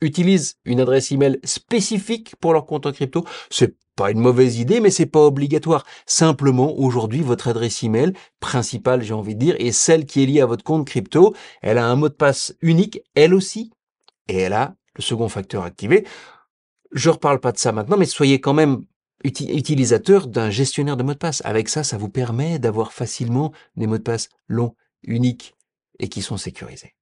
utilisent 0.00 0.54
une 0.64 0.80
adresse 0.80 1.10
email 1.12 1.38
spécifique 1.44 2.36
pour 2.36 2.52
leur 2.52 2.66
compte 2.66 2.86
en 2.86 2.92
crypto. 2.92 3.24
C'est 3.50 3.76
pas 3.96 4.10
une 4.10 4.20
mauvaise 4.20 4.58
idée, 4.58 4.80
mais 4.80 4.90
c'est 4.90 5.06
pas 5.06 5.24
obligatoire. 5.24 5.86
Simplement, 6.04 6.76
aujourd'hui, 6.78 7.22
votre 7.22 7.48
adresse 7.48 7.82
email 7.82 8.12
principale, 8.40 9.02
j'ai 9.02 9.14
envie 9.14 9.34
de 9.34 9.40
dire, 9.40 9.56
est 9.58 9.72
celle 9.72 10.04
qui 10.04 10.22
est 10.22 10.26
liée 10.26 10.42
à 10.42 10.46
votre 10.46 10.64
compte 10.64 10.86
crypto. 10.86 11.34
Elle 11.62 11.78
a 11.78 11.86
un 11.86 11.96
mot 11.96 12.10
de 12.10 12.14
passe 12.14 12.54
unique, 12.60 13.00
elle 13.14 13.32
aussi, 13.32 13.72
et 14.28 14.36
elle 14.36 14.52
a 14.52 14.76
le 14.96 15.02
second 15.02 15.28
facteur 15.28 15.64
activé. 15.64 16.06
Je 16.92 17.10
reparle 17.10 17.40
pas 17.40 17.52
de 17.52 17.58
ça 17.58 17.72
maintenant, 17.72 17.96
mais 17.96 18.06
soyez 18.06 18.40
quand 18.40 18.54
même 18.54 18.84
utilisateur 19.24 20.26
d'un 20.26 20.50
gestionnaire 20.50 20.96
de 20.96 21.02
mots 21.02 21.14
de 21.14 21.18
passe. 21.18 21.42
Avec 21.44 21.68
ça, 21.68 21.82
ça 21.82 21.98
vous 21.98 22.08
permet 22.08 22.58
d'avoir 22.58 22.92
facilement 22.92 23.52
des 23.76 23.86
mots 23.86 23.98
de 23.98 24.02
passe 24.02 24.28
longs, 24.48 24.74
uniques 25.02 25.54
et 25.98 26.08
qui 26.08 26.22
sont 26.22 26.36
sécurisés. 26.36 26.94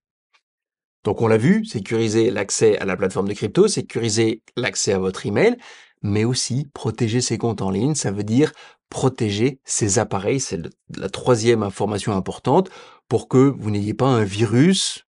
Donc 1.04 1.20
on 1.20 1.26
l'a 1.26 1.36
vu, 1.36 1.64
sécuriser 1.64 2.30
l'accès 2.30 2.78
à 2.78 2.86
la 2.86 2.96
plateforme 2.96 3.28
de 3.28 3.34
crypto, 3.34 3.68
sécuriser 3.68 4.42
l'accès 4.56 4.92
à 4.92 4.98
votre 4.98 5.26
email, 5.26 5.56
mais 6.02 6.24
aussi 6.24 6.68
protéger 6.72 7.20
ses 7.20 7.38
comptes 7.38 7.62
en 7.62 7.70
ligne, 7.70 7.94
ça 7.94 8.10
veut 8.10 8.24
dire 8.24 8.52
protéger 8.88 9.60
ces 9.64 9.98
appareils. 9.98 10.40
C'est 10.40 10.60
la 10.96 11.08
troisième 11.08 11.62
information 11.62 12.12
importante 12.12 12.70
pour 13.08 13.28
que 13.28 13.38
vous 13.58 13.70
n'ayez 13.70 13.94
pas 13.94 14.06
un 14.06 14.24
virus 14.24 15.04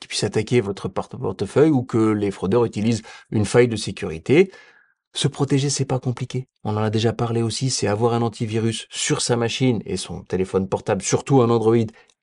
qui 0.00 0.08
puisse 0.08 0.24
attaquer 0.24 0.60
votre 0.60 0.88
portefeuille 0.88 1.70
ou 1.70 1.82
que 1.82 1.98
les 2.12 2.30
fraudeurs 2.30 2.64
utilisent 2.64 3.02
une 3.30 3.44
faille 3.44 3.68
de 3.68 3.76
sécurité. 3.76 4.50
Se 5.14 5.28
protéger, 5.28 5.70
c'est 5.70 5.84
pas 5.84 5.98
compliqué. 5.98 6.48
On 6.64 6.76
en 6.76 6.82
a 6.82 6.90
déjà 6.90 7.12
parlé 7.12 7.42
aussi, 7.42 7.70
c'est 7.70 7.86
avoir 7.86 8.14
un 8.14 8.22
antivirus 8.22 8.86
sur 8.90 9.20
sa 9.20 9.36
machine 9.36 9.82
et 9.84 9.96
son 9.96 10.22
téléphone 10.22 10.68
portable, 10.68 11.02
surtout 11.02 11.40
un 11.40 11.50
Android, 11.50 11.76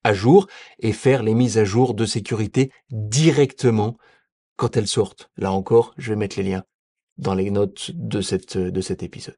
à 0.03 0.13
jour 0.13 0.47
et 0.79 0.93
faire 0.93 1.23
les 1.23 1.33
mises 1.33 1.57
à 1.57 1.65
jour 1.65 1.95
de 1.95 2.05
sécurité 2.05 2.71
directement 2.91 3.97
quand 4.55 4.77
elles 4.77 4.87
sortent. 4.87 5.29
Là 5.35 5.51
encore, 5.51 5.93
je 5.97 6.11
vais 6.11 6.15
mettre 6.15 6.37
les 6.37 6.43
liens 6.43 6.63
dans 7.17 7.33
les 7.33 7.49
notes 7.49 7.91
de, 7.93 8.21
cette, 8.21 8.57
de 8.57 8.81
cet 8.81 9.03
épisode. 9.03 9.35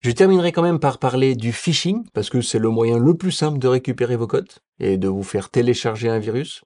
Je 0.00 0.12
terminerai 0.12 0.52
quand 0.52 0.62
même 0.62 0.78
par 0.78 0.98
parler 0.98 1.34
du 1.34 1.52
phishing, 1.52 2.04
parce 2.14 2.30
que 2.30 2.40
c'est 2.40 2.60
le 2.60 2.70
moyen 2.70 2.98
le 2.98 3.16
plus 3.16 3.32
simple 3.32 3.58
de 3.58 3.66
récupérer 3.66 4.16
vos 4.16 4.28
codes 4.28 4.52
et 4.78 4.96
de 4.96 5.08
vous 5.08 5.24
faire 5.24 5.50
télécharger 5.50 6.08
un 6.08 6.20
virus. 6.20 6.62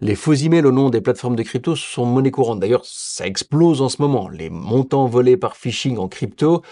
Les 0.00 0.16
faux 0.16 0.34
emails 0.34 0.66
au 0.66 0.72
nom 0.72 0.90
des 0.90 1.00
plateformes 1.00 1.36
de 1.36 1.42
crypto 1.42 1.76
sont 1.76 2.04
monnaie 2.04 2.30
courante. 2.30 2.60
D'ailleurs, 2.60 2.84
ça 2.84 3.26
explose 3.26 3.80
en 3.82 3.88
ce 3.88 4.02
moment. 4.02 4.28
Les 4.28 4.50
montants 4.50 5.06
volés 5.06 5.36
par 5.36 5.56
phishing 5.56 5.98
en 5.98 6.08
crypto, 6.08 6.62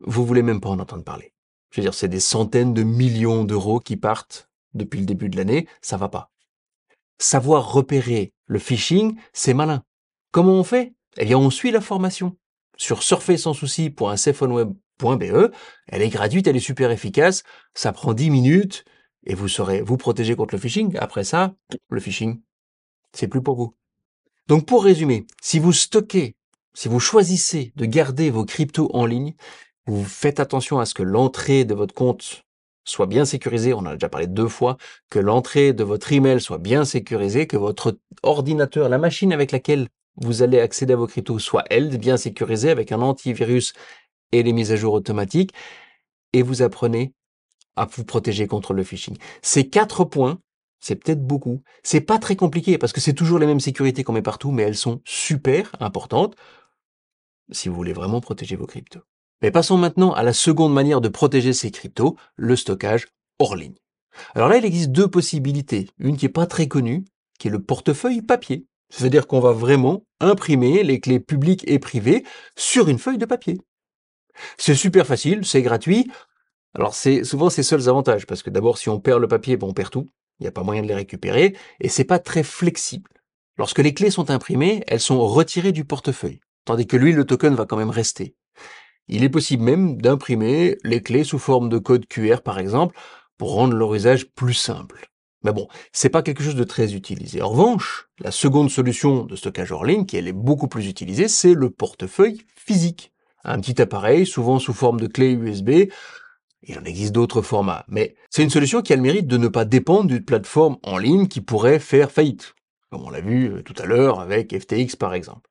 vous 0.00 0.26
voulez 0.26 0.42
même 0.42 0.60
pas 0.60 0.68
en 0.68 0.78
entendre 0.78 1.04
parler. 1.04 1.32
Je 1.70 1.80
veux 1.80 1.84
dire, 1.84 1.94
c'est 1.94 2.08
des 2.08 2.20
centaines 2.20 2.74
de 2.74 2.82
millions 2.82 3.44
d'euros 3.44 3.80
qui 3.80 3.96
partent 3.96 4.50
depuis 4.74 5.00
le 5.00 5.06
début 5.06 5.28
de 5.28 5.36
l'année. 5.36 5.66
Ça 5.80 5.96
va 5.96 6.08
pas. 6.08 6.30
Savoir 7.18 7.72
repérer 7.72 8.32
le 8.46 8.58
phishing, 8.58 9.16
c'est 9.32 9.54
malin. 9.54 9.84
Comment 10.30 10.54
on 10.54 10.64
fait? 10.64 10.94
Eh 11.16 11.24
bien, 11.24 11.38
on 11.38 11.50
suit 11.50 11.70
la 11.70 11.80
formation. 11.80 12.36
Sur 12.76 13.02
surfer-sans-souci.cephoneWeb.be, 13.02 15.52
elle 15.88 16.02
est 16.02 16.10
gratuite, 16.10 16.46
elle 16.46 16.56
est 16.56 16.60
super 16.60 16.90
efficace, 16.90 17.42
ça 17.74 17.92
prend 17.92 18.14
10 18.14 18.30
minutes, 18.30 18.84
et 19.28 19.34
vous 19.34 19.46
serez 19.46 19.82
vous 19.82 19.96
protéger 19.96 20.34
contre 20.34 20.54
le 20.54 20.60
phishing. 20.60 20.96
Après 20.98 21.22
ça, 21.22 21.54
le 21.90 22.00
phishing, 22.00 22.40
c'est 23.12 23.28
plus 23.28 23.42
pour 23.42 23.56
vous. 23.56 23.74
Donc 24.48 24.66
pour 24.66 24.82
résumer, 24.82 25.26
si 25.40 25.58
vous 25.58 25.72
stockez, 25.72 26.34
si 26.74 26.88
vous 26.88 26.98
choisissez 26.98 27.72
de 27.76 27.84
garder 27.84 28.30
vos 28.30 28.44
cryptos 28.44 28.90
en 28.94 29.04
ligne, 29.04 29.34
vous 29.86 30.04
faites 30.04 30.40
attention 30.40 30.80
à 30.80 30.86
ce 30.86 30.94
que 30.94 31.02
l'entrée 31.02 31.64
de 31.64 31.74
votre 31.74 31.94
compte 31.94 32.44
soit 32.84 33.06
bien 33.06 33.26
sécurisée, 33.26 33.74
on 33.74 33.80
en 33.80 33.86
a 33.86 33.92
déjà 33.94 34.08
parlé 34.08 34.26
deux 34.26 34.48
fois, 34.48 34.78
que 35.10 35.18
l'entrée 35.18 35.74
de 35.74 35.84
votre 35.84 36.10
email 36.10 36.40
soit 36.40 36.58
bien 36.58 36.86
sécurisée, 36.86 37.46
que 37.46 37.58
votre 37.58 37.98
ordinateur, 38.22 38.88
la 38.88 38.96
machine 38.96 39.32
avec 39.32 39.52
laquelle 39.52 39.88
vous 40.16 40.42
allez 40.42 40.58
accéder 40.58 40.94
à 40.94 40.96
vos 40.96 41.06
cryptos 41.06 41.38
soit 41.38 41.64
elle 41.68 41.96
bien 41.98 42.16
sécurisée 42.16 42.70
avec 42.70 42.90
un 42.90 43.02
antivirus 43.02 43.74
et 44.32 44.42
les 44.42 44.52
mises 44.52 44.72
à 44.72 44.76
jour 44.76 44.94
automatiques, 44.94 45.52
et 46.32 46.42
vous 46.42 46.62
apprenez 46.62 47.12
à 47.78 47.86
vous 47.86 48.04
protéger 48.04 48.46
contre 48.46 48.72
le 48.72 48.82
phishing. 48.82 49.16
Ces 49.42 49.68
quatre 49.68 50.04
points, 50.04 50.38
c'est 50.80 50.96
peut-être 50.96 51.24
beaucoup. 51.24 51.62
C'est 51.82 52.00
pas 52.00 52.18
très 52.18 52.36
compliqué 52.36 52.78
parce 52.78 52.92
que 52.92 53.00
c'est 53.00 53.14
toujours 53.14 53.38
les 53.38 53.46
mêmes 53.46 53.60
sécurités 53.60 54.04
qu'on 54.04 54.12
met 54.12 54.22
partout, 54.22 54.50
mais 54.50 54.62
elles 54.62 54.76
sont 54.76 55.00
super 55.04 55.72
importantes 55.80 56.36
si 57.50 57.68
vous 57.68 57.74
voulez 57.74 57.92
vraiment 57.92 58.20
protéger 58.20 58.56
vos 58.56 58.66
cryptos. 58.66 59.00
Mais 59.42 59.50
passons 59.50 59.78
maintenant 59.78 60.12
à 60.12 60.22
la 60.22 60.32
seconde 60.32 60.74
manière 60.74 61.00
de 61.00 61.08
protéger 61.08 61.52
ces 61.52 61.70
cryptos, 61.70 62.16
le 62.36 62.56
stockage 62.56 63.06
hors 63.38 63.56
ligne. 63.56 63.76
Alors 64.34 64.48
là, 64.48 64.56
il 64.56 64.64
existe 64.64 64.90
deux 64.90 65.08
possibilités. 65.08 65.88
Une 65.98 66.16
qui 66.16 66.26
est 66.26 66.30
pas 66.30 66.46
très 66.46 66.66
connue, 66.66 67.04
qui 67.38 67.48
est 67.48 67.52
le 67.52 67.62
portefeuille 67.62 68.22
papier. 68.22 68.66
C'est-à-dire 68.90 69.26
qu'on 69.26 69.40
va 69.40 69.52
vraiment 69.52 70.04
imprimer 70.20 70.82
les 70.82 70.98
clés 70.98 71.20
publiques 71.20 71.64
et 71.68 71.78
privées 71.78 72.24
sur 72.56 72.88
une 72.88 72.98
feuille 72.98 73.18
de 73.18 73.26
papier. 73.26 73.58
C'est 74.56 74.74
super 74.74 75.06
facile, 75.06 75.44
c'est 75.44 75.62
gratuit. 75.62 76.10
Alors 76.74 76.94
c'est 76.94 77.24
souvent 77.24 77.50
ses 77.50 77.62
seuls 77.62 77.88
avantages, 77.88 78.26
parce 78.26 78.42
que 78.42 78.50
d'abord 78.50 78.78
si 78.78 78.88
on 78.88 79.00
perd 79.00 79.20
le 79.20 79.28
papier, 79.28 79.56
bon, 79.56 79.68
on 79.68 79.74
perd 79.74 79.90
tout. 79.90 80.08
Il 80.38 80.44
n'y 80.44 80.48
a 80.48 80.52
pas 80.52 80.62
moyen 80.62 80.82
de 80.82 80.88
les 80.88 80.94
récupérer, 80.94 81.56
et 81.80 81.88
c'est 81.88 82.04
pas 82.04 82.18
très 82.18 82.42
flexible. 82.42 83.10
Lorsque 83.56 83.80
les 83.80 83.94
clés 83.94 84.10
sont 84.10 84.30
imprimées, 84.30 84.84
elles 84.86 85.00
sont 85.00 85.26
retirées 85.26 85.72
du 85.72 85.84
portefeuille, 85.84 86.40
tandis 86.64 86.86
que 86.86 86.96
lui, 86.96 87.12
le 87.12 87.24
token 87.24 87.54
va 87.54 87.66
quand 87.66 87.76
même 87.76 87.90
rester. 87.90 88.36
Il 89.08 89.24
est 89.24 89.30
possible 89.30 89.64
même 89.64 90.00
d'imprimer 90.00 90.76
les 90.84 91.02
clés 91.02 91.24
sous 91.24 91.38
forme 91.38 91.68
de 91.68 91.78
code 91.78 92.06
QR 92.06 92.42
par 92.44 92.58
exemple 92.58 92.96
pour 93.38 93.52
rendre 93.52 93.74
leur 93.74 93.94
usage 93.94 94.28
plus 94.28 94.54
simple. 94.54 95.08
Mais 95.44 95.52
bon, 95.52 95.68
c'est 95.92 96.10
pas 96.10 96.22
quelque 96.22 96.42
chose 96.42 96.56
de 96.56 96.64
très 96.64 96.94
utilisé. 96.94 97.40
En 97.40 97.48
revanche, 97.48 98.08
la 98.18 98.32
seconde 98.32 98.70
solution 98.70 99.24
de 99.24 99.36
stockage 99.36 99.72
hors 99.72 99.84
ligne, 99.84 100.04
qui 100.04 100.16
elle 100.16 100.28
est 100.28 100.32
beaucoup 100.32 100.68
plus 100.68 100.88
utilisée, 100.88 101.28
c'est 101.28 101.54
le 101.54 101.70
portefeuille 101.70 102.42
physique. 102.56 103.12
Un 103.44 103.60
petit 103.60 103.80
appareil, 103.80 104.26
souvent 104.26 104.58
sous 104.58 104.74
forme 104.74 105.00
de 105.00 105.06
clé 105.06 105.30
USB. 105.30 105.90
Il 106.62 106.78
en 106.78 106.84
existe 106.84 107.12
d'autres 107.12 107.42
formats, 107.42 107.84
mais 107.88 108.16
c'est 108.30 108.42
une 108.42 108.50
solution 108.50 108.82
qui 108.82 108.92
a 108.92 108.96
le 108.96 109.02
mérite 109.02 109.28
de 109.28 109.36
ne 109.36 109.48
pas 109.48 109.64
dépendre 109.64 110.08
d'une 110.08 110.24
plateforme 110.24 110.78
en 110.82 110.98
ligne 110.98 111.28
qui 111.28 111.40
pourrait 111.40 111.78
faire 111.78 112.10
faillite, 112.10 112.54
comme 112.90 113.04
on 113.04 113.10
l'a 113.10 113.20
vu 113.20 113.52
euh, 113.52 113.62
tout 113.62 113.74
à 113.78 113.86
l'heure 113.86 114.20
avec 114.20 114.58
FTX 114.58 114.96
par 114.96 115.14
exemple. 115.14 115.48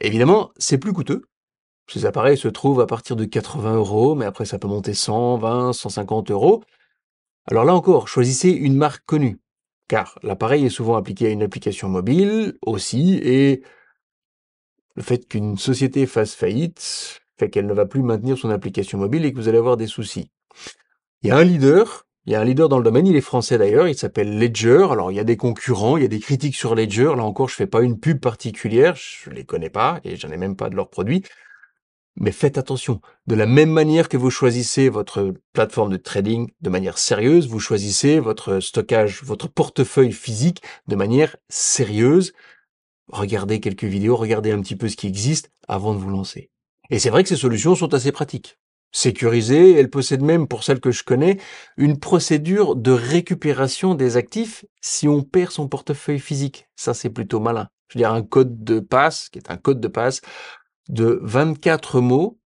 Évidemment, 0.00 0.52
c'est 0.56 0.78
plus 0.78 0.92
coûteux, 0.92 1.24
ces 1.88 2.04
appareils 2.04 2.36
se 2.36 2.48
trouvent 2.48 2.80
à 2.80 2.86
partir 2.86 3.16
de 3.16 3.24
80 3.24 3.76
euros, 3.76 4.14
mais 4.14 4.26
après 4.26 4.44
ça 4.44 4.58
peut 4.58 4.68
monter 4.68 4.92
100, 4.92 5.38
20, 5.38 5.72
150 5.72 6.30
euros. 6.30 6.62
Alors 7.46 7.64
là 7.64 7.74
encore, 7.74 8.08
choisissez 8.08 8.50
une 8.50 8.76
marque 8.76 9.04
connue, 9.06 9.40
car 9.88 10.18
l'appareil 10.22 10.66
est 10.66 10.70
souvent 10.70 10.96
appliqué 10.96 11.26
à 11.26 11.30
une 11.30 11.42
application 11.42 11.88
mobile 11.88 12.58
aussi, 12.60 13.14
et 13.22 13.62
le 14.96 15.02
fait 15.02 15.26
qu'une 15.26 15.56
société 15.56 16.06
fasse 16.06 16.34
faillite 16.34 17.20
fait 17.38 17.50
qu'elle 17.50 17.66
ne 17.66 17.74
va 17.74 17.86
plus 17.86 18.02
maintenir 18.02 18.36
son 18.36 18.50
application 18.50 18.98
mobile 18.98 19.24
et 19.24 19.32
que 19.32 19.38
vous 19.38 19.48
allez 19.48 19.58
avoir 19.58 19.76
des 19.76 19.86
soucis. 19.86 20.30
Il 21.22 21.28
y 21.28 21.30
a 21.30 21.36
un 21.36 21.44
leader, 21.44 22.06
il 22.26 22.32
y 22.32 22.34
a 22.34 22.40
un 22.40 22.44
leader 22.44 22.68
dans 22.68 22.78
le 22.78 22.84
domaine, 22.84 23.06
il 23.06 23.16
est 23.16 23.22
français 23.22 23.58
d'ailleurs, 23.58 23.88
il 23.88 23.96
s'appelle 23.96 24.38
Ledger. 24.38 24.88
Alors 24.90 25.10
il 25.10 25.14
y 25.14 25.20
a 25.20 25.24
des 25.24 25.36
concurrents, 25.36 25.96
il 25.96 26.02
y 26.02 26.06
a 26.06 26.08
des 26.08 26.20
critiques 26.20 26.56
sur 26.56 26.74
Ledger. 26.74 27.14
Là 27.16 27.24
encore, 27.24 27.48
je 27.48 27.54
fais 27.54 27.66
pas 27.66 27.82
une 27.82 27.98
pub 27.98 28.20
particulière, 28.20 28.96
je 28.96 29.30
les 29.30 29.44
connais 29.44 29.70
pas 29.70 30.00
et 30.04 30.16
j'en 30.16 30.30
ai 30.30 30.36
même 30.36 30.56
pas 30.56 30.68
de 30.68 30.76
leurs 30.76 30.90
produits. 30.90 31.22
Mais 32.20 32.32
faites 32.32 32.58
attention. 32.58 33.00
De 33.28 33.36
la 33.36 33.46
même 33.46 33.70
manière 33.70 34.08
que 34.08 34.16
vous 34.16 34.30
choisissez 34.30 34.88
votre 34.88 35.32
plateforme 35.52 35.92
de 35.92 35.96
trading 35.96 36.50
de 36.60 36.68
manière 36.68 36.98
sérieuse, 36.98 37.46
vous 37.46 37.60
choisissez 37.60 38.18
votre 38.18 38.58
stockage, 38.58 39.22
votre 39.22 39.48
portefeuille 39.48 40.12
physique 40.12 40.62
de 40.88 40.96
manière 40.96 41.36
sérieuse. 41.48 42.32
Regardez 43.10 43.60
quelques 43.60 43.84
vidéos, 43.84 44.16
regardez 44.16 44.50
un 44.50 44.60
petit 44.60 44.76
peu 44.76 44.88
ce 44.88 44.96
qui 44.96 45.06
existe 45.06 45.50
avant 45.68 45.94
de 45.94 45.98
vous 45.98 46.10
lancer. 46.10 46.50
Et 46.90 46.98
c'est 46.98 47.10
vrai 47.10 47.22
que 47.22 47.28
ces 47.28 47.36
solutions 47.36 47.74
sont 47.74 47.94
assez 47.94 48.12
pratiques. 48.12 48.58
Sécurisées, 48.90 49.72
elles 49.72 49.90
possèdent 49.90 50.22
même, 50.22 50.48
pour 50.48 50.64
celles 50.64 50.80
que 50.80 50.90
je 50.90 51.04
connais, 51.04 51.38
une 51.76 51.98
procédure 51.98 52.74
de 52.74 52.90
récupération 52.90 53.94
des 53.94 54.16
actifs 54.16 54.64
si 54.80 55.08
on 55.08 55.22
perd 55.22 55.50
son 55.50 55.68
portefeuille 55.68 56.20
physique. 56.20 56.68
Ça, 56.74 56.94
c'est 56.94 57.10
plutôt 57.10 57.40
malin. 57.40 57.68
Je 57.88 57.98
veux 57.98 58.02
dire, 58.02 58.12
un 58.12 58.22
code 58.22 58.64
de 58.64 58.80
passe, 58.80 59.28
qui 59.28 59.38
est 59.38 59.50
un 59.50 59.58
code 59.58 59.80
de 59.80 59.88
passe, 59.88 60.22
de 60.88 61.20
24 61.22 62.00
mots 62.00 62.38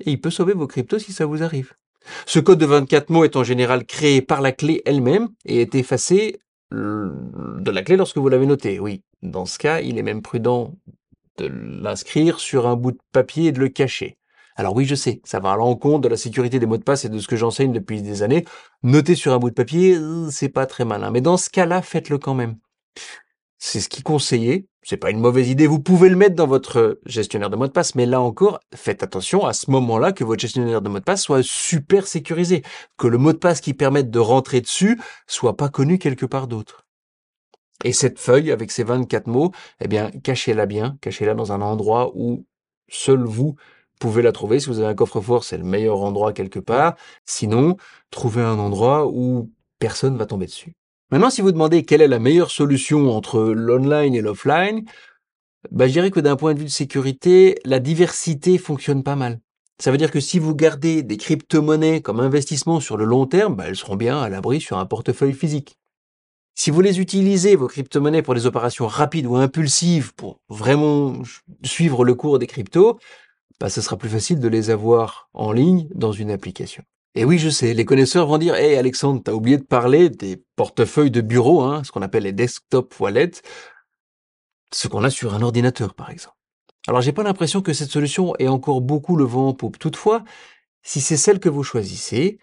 et 0.00 0.10
il 0.12 0.20
peut 0.20 0.30
sauver 0.30 0.52
vos 0.52 0.66
cryptos 0.66 0.98
si 0.98 1.12
ça 1.12 1.26
vous 1.26 1.42
arrive. 1.42 1.74
Ce 2.26 2.38
code 2.38 2.58
de 2.58 2.66
24 2.66 3.10
mots 3.10 3.24
est 3.24 3.36
en 3.36 3.44
général 3.44 3.84
créé 3.84 4.22
par 4.22 4.40
la 4.40 4.52
clé 4.52 4.82
elle-même 4.84 5.28
et 5.44 5.60
est 5.60 5.74
effacé 5.74 6.40
de 6.70 7.70
la 7.70 7.82
clé 7.82 7.96
lorsque 7.96 8.18
vous 8.18 8.28
l'avez 8.28 8.46
noté. 8.46 8.78
Oui, 8.78 9.02
dans 9.22 9.46
ce 9.46 9.58
cas, 9.58 9.80
il 9.80 9.98
est 9.98 10.02
même 10.02 10.22
prudent 10.22 10.74
de 11.38 11.46
l'inscrire 11.46 12.40
sur 12.40 12.66
un 12.66 12.76
bout 12.76 12.92
de 12.92 12.98
papier 13.12 13.46
et 13.46 13.52
de 13.52 13.60
le 13.60 13.68
cacher. 13.68 14.18
Alors 14.56 14.74
oui, 14.74 14.86
je 14.86 14.94
sais, 14.94 15.20
ça 15.24 15.38
va 15.38 15.52
à 15.52 15.56
l'encontre 15.56 16.00
de 16.00 16.08
la 16.08 16.16
sécurité 16.16 16.58
des 16.58 16.66
mots 16.66 16.78
de 16.78 16.82
passe 16.82 17.04
et 17.04 17.10
de 17.10 17.18
ce 17.18 17.28
que 17.28 17.36
j'enseigne 17.36 17.72
depuis 17.72 18.00
des 18.00 18.22
années. 18.22 18.46
Noter 18.82 19.14
sur 19.14 19.32
un 19.34 19.38
bout 19.38 19.50
de 19.50 19.54
papier, 19.54 19.96
euh, 19.96 20.30
c'est 20.30 20.48
pas 20.48 20.64
très 20.64 20.86
malin. 20.86 21.10
Mais 21.10 21.20
dans 21.20 21.36
ce 21.36 21.50
cas-là, 21.50 21.82
faites-le 21.82 22.18
quand 22.18 22.34
même. 22.34 22.56
C'est 23.58 23.80
ce 23.80 23.88
qui 23.88 24.00
est 24.00 24.02
conseillé. 24.02 24.66
C'est 24.82 24.96
pas 24.96 25.10
une 25.10 25.20
mauvaise 25.20 25.50
idée. 25.50 25.66
Vous 25.66 25.80
pouvez 25.80 26.08
le 26.08 26.16
mettre 26.16 26.36
dans 26.36 26.46
votre 26.46 27.00
gestionnaire 27.04 27.50
de 27.50 27.56
mot 27.56 27.66
de 27.66 27.72
passe, 27.72 27.96
mais 27.96 28.06
là 28.06 28.20
encore, 28.20 28.60
faites 28.74 29.02
attention 29.02 29.44
à 29.44 29.52
ce 29.52 29.70
moment-là 29.72 30.12
que 30.12 30.24
votre 30.24 30.40
gestionnaire 30.40 30.80
de 30.80 30.88
mot 30.88 31.00
de 31.00 31.04
passe 31.04 31.22
soit 31.22 31.42
super 31.42 32.06
sécurisé, 32.06 32.62
que 32.96 33.08
le 33.08 33.18
mot 33.18 33.32
de 33.32 33.38
passe 33.38 33.60
qui 33.60 33.74
permette 33.74 34.10
de 34.10 34.20
rentrer 34.20 34.60
dessus 34.60 35.00
soit 35.26 35.56
pas 35.56 35.68
connu 35.68 35.98
quelque 35.98 36.24
part 36.24 36.46
d'autre. 36.46 36.85
Et 37.84 37.92
cette 37.92 38.18
feuille 38.18 38.50
avec 38.50 38.70
ces 38.70 38.84
24 38.84 39.26
mots, 39.26 39.52
eh 39.80 39.88
bien, 39.88 40.10
cachez-la 40.10 40.66
bien, 40.66 40.96
cachez-la 41.00 41.34
dans 41.34 41.52
un 41.52 41.60
endroit 41.60 42.12
où 42.14 42.46
seul 42.88 43.22
vous 43.24 43.56
pouvez 44.00 44.22
la 44.22 44.32
trouver. 44.32 44.60
Si 44.60 44.68
vous 44.68 44.78
avez 44.78 44.88
un 44.88 44.94
coffre-fort, 44.94 45.44
c'est 45.44 45.58
le 45.58 45.64
meilleur 45.64 46.00
endroit 46.00 46.32
quelque 46.32 46.58
part. 46.58 46.96
Sinon, 47.24 47.76
trouvez 48.10 48.42
un 48.42 48.58
endroit 48.58 49.06
où 49.06 49.50
personne 49.78 50.16
va 50.16 50.26
tomber 50.26 50.46
dessus. 50.46 50.74
Maintenant, 51.10 51.30
si 51.30 51.40
vous 51.40 51.52
demandez 51.52 51.84
quelle 51.84 52.02
est 52.02 52.08
la 52.08 52.18
meilleure 52.18 52.50
solution 52.50 53.10
entre 53.10 53.40
l'online 53.40 54.14
et 54.14 54.20
l'offline, 54.20 54.84
bah, 55.70 55.86
je 55.86 55.92
dirais 55.92 56.10
que 56.10 56.20
d'un 56.20 56.36
point 56.36 56.54
de 56.54 56.58
vue 56.58 56.64
de 56.64 56.70
sécurité, 56.70 57.58
la 57.64 57.78
diversité 57.78 58.58
fonctionne 58.58 59.02
pas 59.02 59.16
mal. 59.16 59.40
Ça 59.78 59.90
veut 59.90 59.98
dire 59.98 60.10
que 60.10 60.20
si 60.20 60.38
vous 60.38 60.54
gardez 60.54 61.02
des 61.02 61.16
crypto-monnaies 61.16 62.00
comme 62.00 62.20
investissement 62.20 62.80
sur 62.80 62.96
le 62.96 63.04
long 63.04 63.26
terme, 63.26 63.56
bah, 63.56 63.64
elles 63.68 63.76
seront 63.76 63.96
bien 63.96 64.20
à 64.20 64.28
l'abri 64.28 64.60
sur 64.60 64.78
un 64.78 64.86
portefeuille 64.86 65.34
physique. 65.34 65.78
Si 66.58 66.70
vous 66.70 66.80
les 66.80 67.00
utilisez, 67.00 67.54
vos 67.54 67.68
crypto-monnaies, 67.68 68.22
pour 68.22 68.34
des 68.34 68.46
opérations 68.46 68.86
rapides 68.86 69.26
ou 69.26 69.36
impulsives, 69.36 70.14
pour 70.14 70.40
vraiment 70.48 71.20
suivre 71.62 72.02
le 72.02 72.14
cours 72.14 72.38
des 72.38 72.46
cryptos, 72.46 72.98
bah, 73.60 73.68
ce 73.68 73.82
sera 73.82 73.98
plus 73.98 74.08
facile 74.08 74.40
de 74.40 74.48
les 74.48 74.70
avoir 74.70 75.28
en 75.34 75.52
ligne 75.52 75.86
dans 75.94 76.12
une 76.12 76.30
application. 76.30 76.82
Et 77.14 77.26
oui, 77.26 77.38
je 77.38 77.50
sais, 77.50 77.74
les 77.74 77.84
connaisseurs 77.84 78.26
vont 78.26 78.38
dire, 78.38 78.54
hey 78.54 78.74
Alexandre, 78.74 79.20
t'as 79.22 79.32
oublié 79.32 79.58
de 79.58 79.64
parler 79.64 80.08
des 80.08 80.42
portefeuilles 80.56 81.10
de 81.10 81.20
bureau, 81.20 81.60
hein, 81.60 81.84
ce 81.84 81.92
qu'on 81.92 82.02
appelle 82.02 82.22
les 82.22 82.32
desktop 82.32 82.98
wallets, 83.00 83.42
ce 84.72 84.88
qu'on 84.88 85.04
a 85.04 85.10
sur 85.10 85.34
un 85.34 85.42
ordinateur 85.42 85.92
par 85.92 86.10
exemple. 86.10 86.36
Alors 86.88 87.02
j'ai 87.02 87.12
pas 87.12 87.22
l'impression 87.22 87.60
que 87.60 87.74
cette 87.74 87.90
solution 87.90 88.34
ait 88.38 88.48
encore 88.48 88.80
beaucoup 88.80 89.16
le 89.16 89.24
vent 89.24 89.48
en 89.48 89.54
poupe. 89.54 89.78
Toutefois, 89.78 90.24
si 90.82 91.02
c'est 91.02 91.18
celle 91.18 91.38
que 91.38 91.50
vous 91.50 91.62
choisissez, 91.62 92.38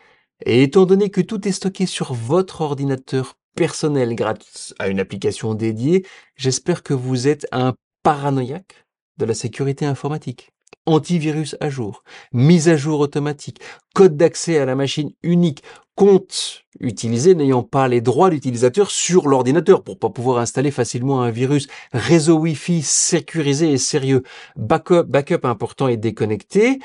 et 0.46 0.62
étant 0.62 0.86
donné 0.86 1.10
que 1.10 1.22
tout 1.22 1.48
est 1.48 1.52
stocké 1.52 1.88
sur 1.88 2.14
votre 2.14 2.62
ordinateur 2.62 3.38
personnel 3.56 4.16
grâce 4.16 4.74
à 4.80 4.88
une 4.88 5.00
application 5.00 5.54
dédiée, 5.54 6.06
j'espère 6.36 6.84
que 6.84 6.94
vous 6.94 7.28
êtes 7.28 7.48
un 7.52 7.74
paranoïaque 8.04 8.86
de 9.18 9.26
la 9.26 9.34
sécurité 9.34 9.86
informatique. 9.86 10.52
Antivirus 10.86 11.56
à 11.62 11.70
jour, 11.70 12.04
mise 12.34 12.68
à 12.68 12.76
jour 12.76 13.00
automatique, 13.00 13.62
code 13.96 14.18
d'accès 14.18 14.58
à 14.58 14.66
la 14.66 14.76
machine 14.76 15.12
unique, 15.24 15.64
compte 15.96 16.66
utilisé 16.80 17.36
n'ayant 17.36 17.64
pas 17.64 17.88
les 17.88 18.02
droits 18.02 18.30
d'utilisateur 18.30 18.92
sur 18.92 19.28
l'ordinateur 19.28 19.84
pour 19.84 19.98
pas 19.98 20.10
pouvoir 20.10 20.40
installer 20.40 20.72
facilement 20.72 21.22
un 21.22 21.30
virus, 21.30 21.68
réseau 21.94 22.38
Wi-Fi 22.38 22.82
sécurisé 22.82 23.72
et 23.72 23.78
sérieux, 23.78 24.24
backup, 24.56 25.04
backup 25.04 25.46
important 25.46 25.88
et 25.88 25.96
déconnecté, 25.96 26.80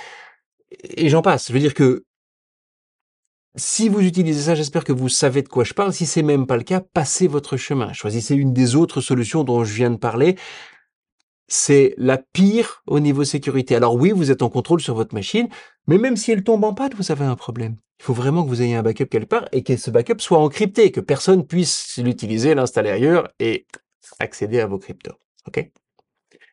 et 0.83 1.09
j'en 1.09 1.23
passe. 1.23 1.49
Je 1.49 1.53
veux 1.55 1.61
dire 1.61 1.75
que 1.75 2.05
si 3.57 3.89
vous 3.89 4.01
utilisez 4.01 4.43
ça, 4.43 4.55
j'espère 4.55 4.85
que 4.85 4.93
vous 4.93 5.09
savez 5.09 5.43
de 5.43 5.49
quoi 5.49 5.65
je 5.65 5.75
parle. 5.75 5.93
Si 5.93 6.07
c'est 6.07 6.23
même 6.23 6.47
pas 6.47 6.57
le 6.57 6.63
cas, 6.63 6.81
passez 6.81 7.27
votre 7.27 7.57
chemin. 7.57 7.93
Choisissez 7.93 8.35
une 8.35 8.53
des 8.53 8.77
autres 8.77 9.01
solutions 9.01 9.45
dont 9.45 9.65
je 9.65 9.75
viens 9.75 9.91
de 9.91 9.97
parler 9.97 10.37
c'est 11.49 11.95
la 11.97 12.19
pire 12.19 12.83
au 12.87 13.01
niveau 13.01 13.25
sécurité. 13.25 13.75
Alors 13.75 13.95
oui, 13.97 14.13
vous 14.13 14.31
êtes 14.31 14.43
en 14.43 14.51
contrôle 14.51 14.81
sur 14.81 14.95
votre 14.95 15.15
machine, 15.15 15.49
mais 15.87 15.99
même 15.99 16.17
si 16.17 16.31
elle 16.31 16.45
tombe 16.45 16.63
en 16.63 16.75
panne, 16.75 16.93
vous 16.95 17.11
avez 17.11 17.25
un 17.25 17.37
problème. 17.37 17.77
Il 17.99 18.05
faut 18.05 18.15
vraiment 18.15 18.45
que 18.45 18.49
vous 18.49 18.63
ayez 18.63 18.77
un 18.77 18.83
backup 18.83 19.07
quelque 19.07 19.29
part 19.29 19.49
et 19.51 19.65
que 19.65 19.77
ce 19.77 19.91
backup 19.91 20.21
soit 20.21 20.39
encrypté, 20.39 20.93
que 20.93 21.01
personne 21.01 21.47
puisse 21.47 21.99
l'utiliser, 21.99 22.55
l'installer 22.55 22.91
ailleurs 22.91 23.29
et 23.41 23.67
accéder 24.21 24.61
à 24.61 24.67
vos 24.67 24.79
cryptos. 24.79 25.17
OK? 25.49 25.71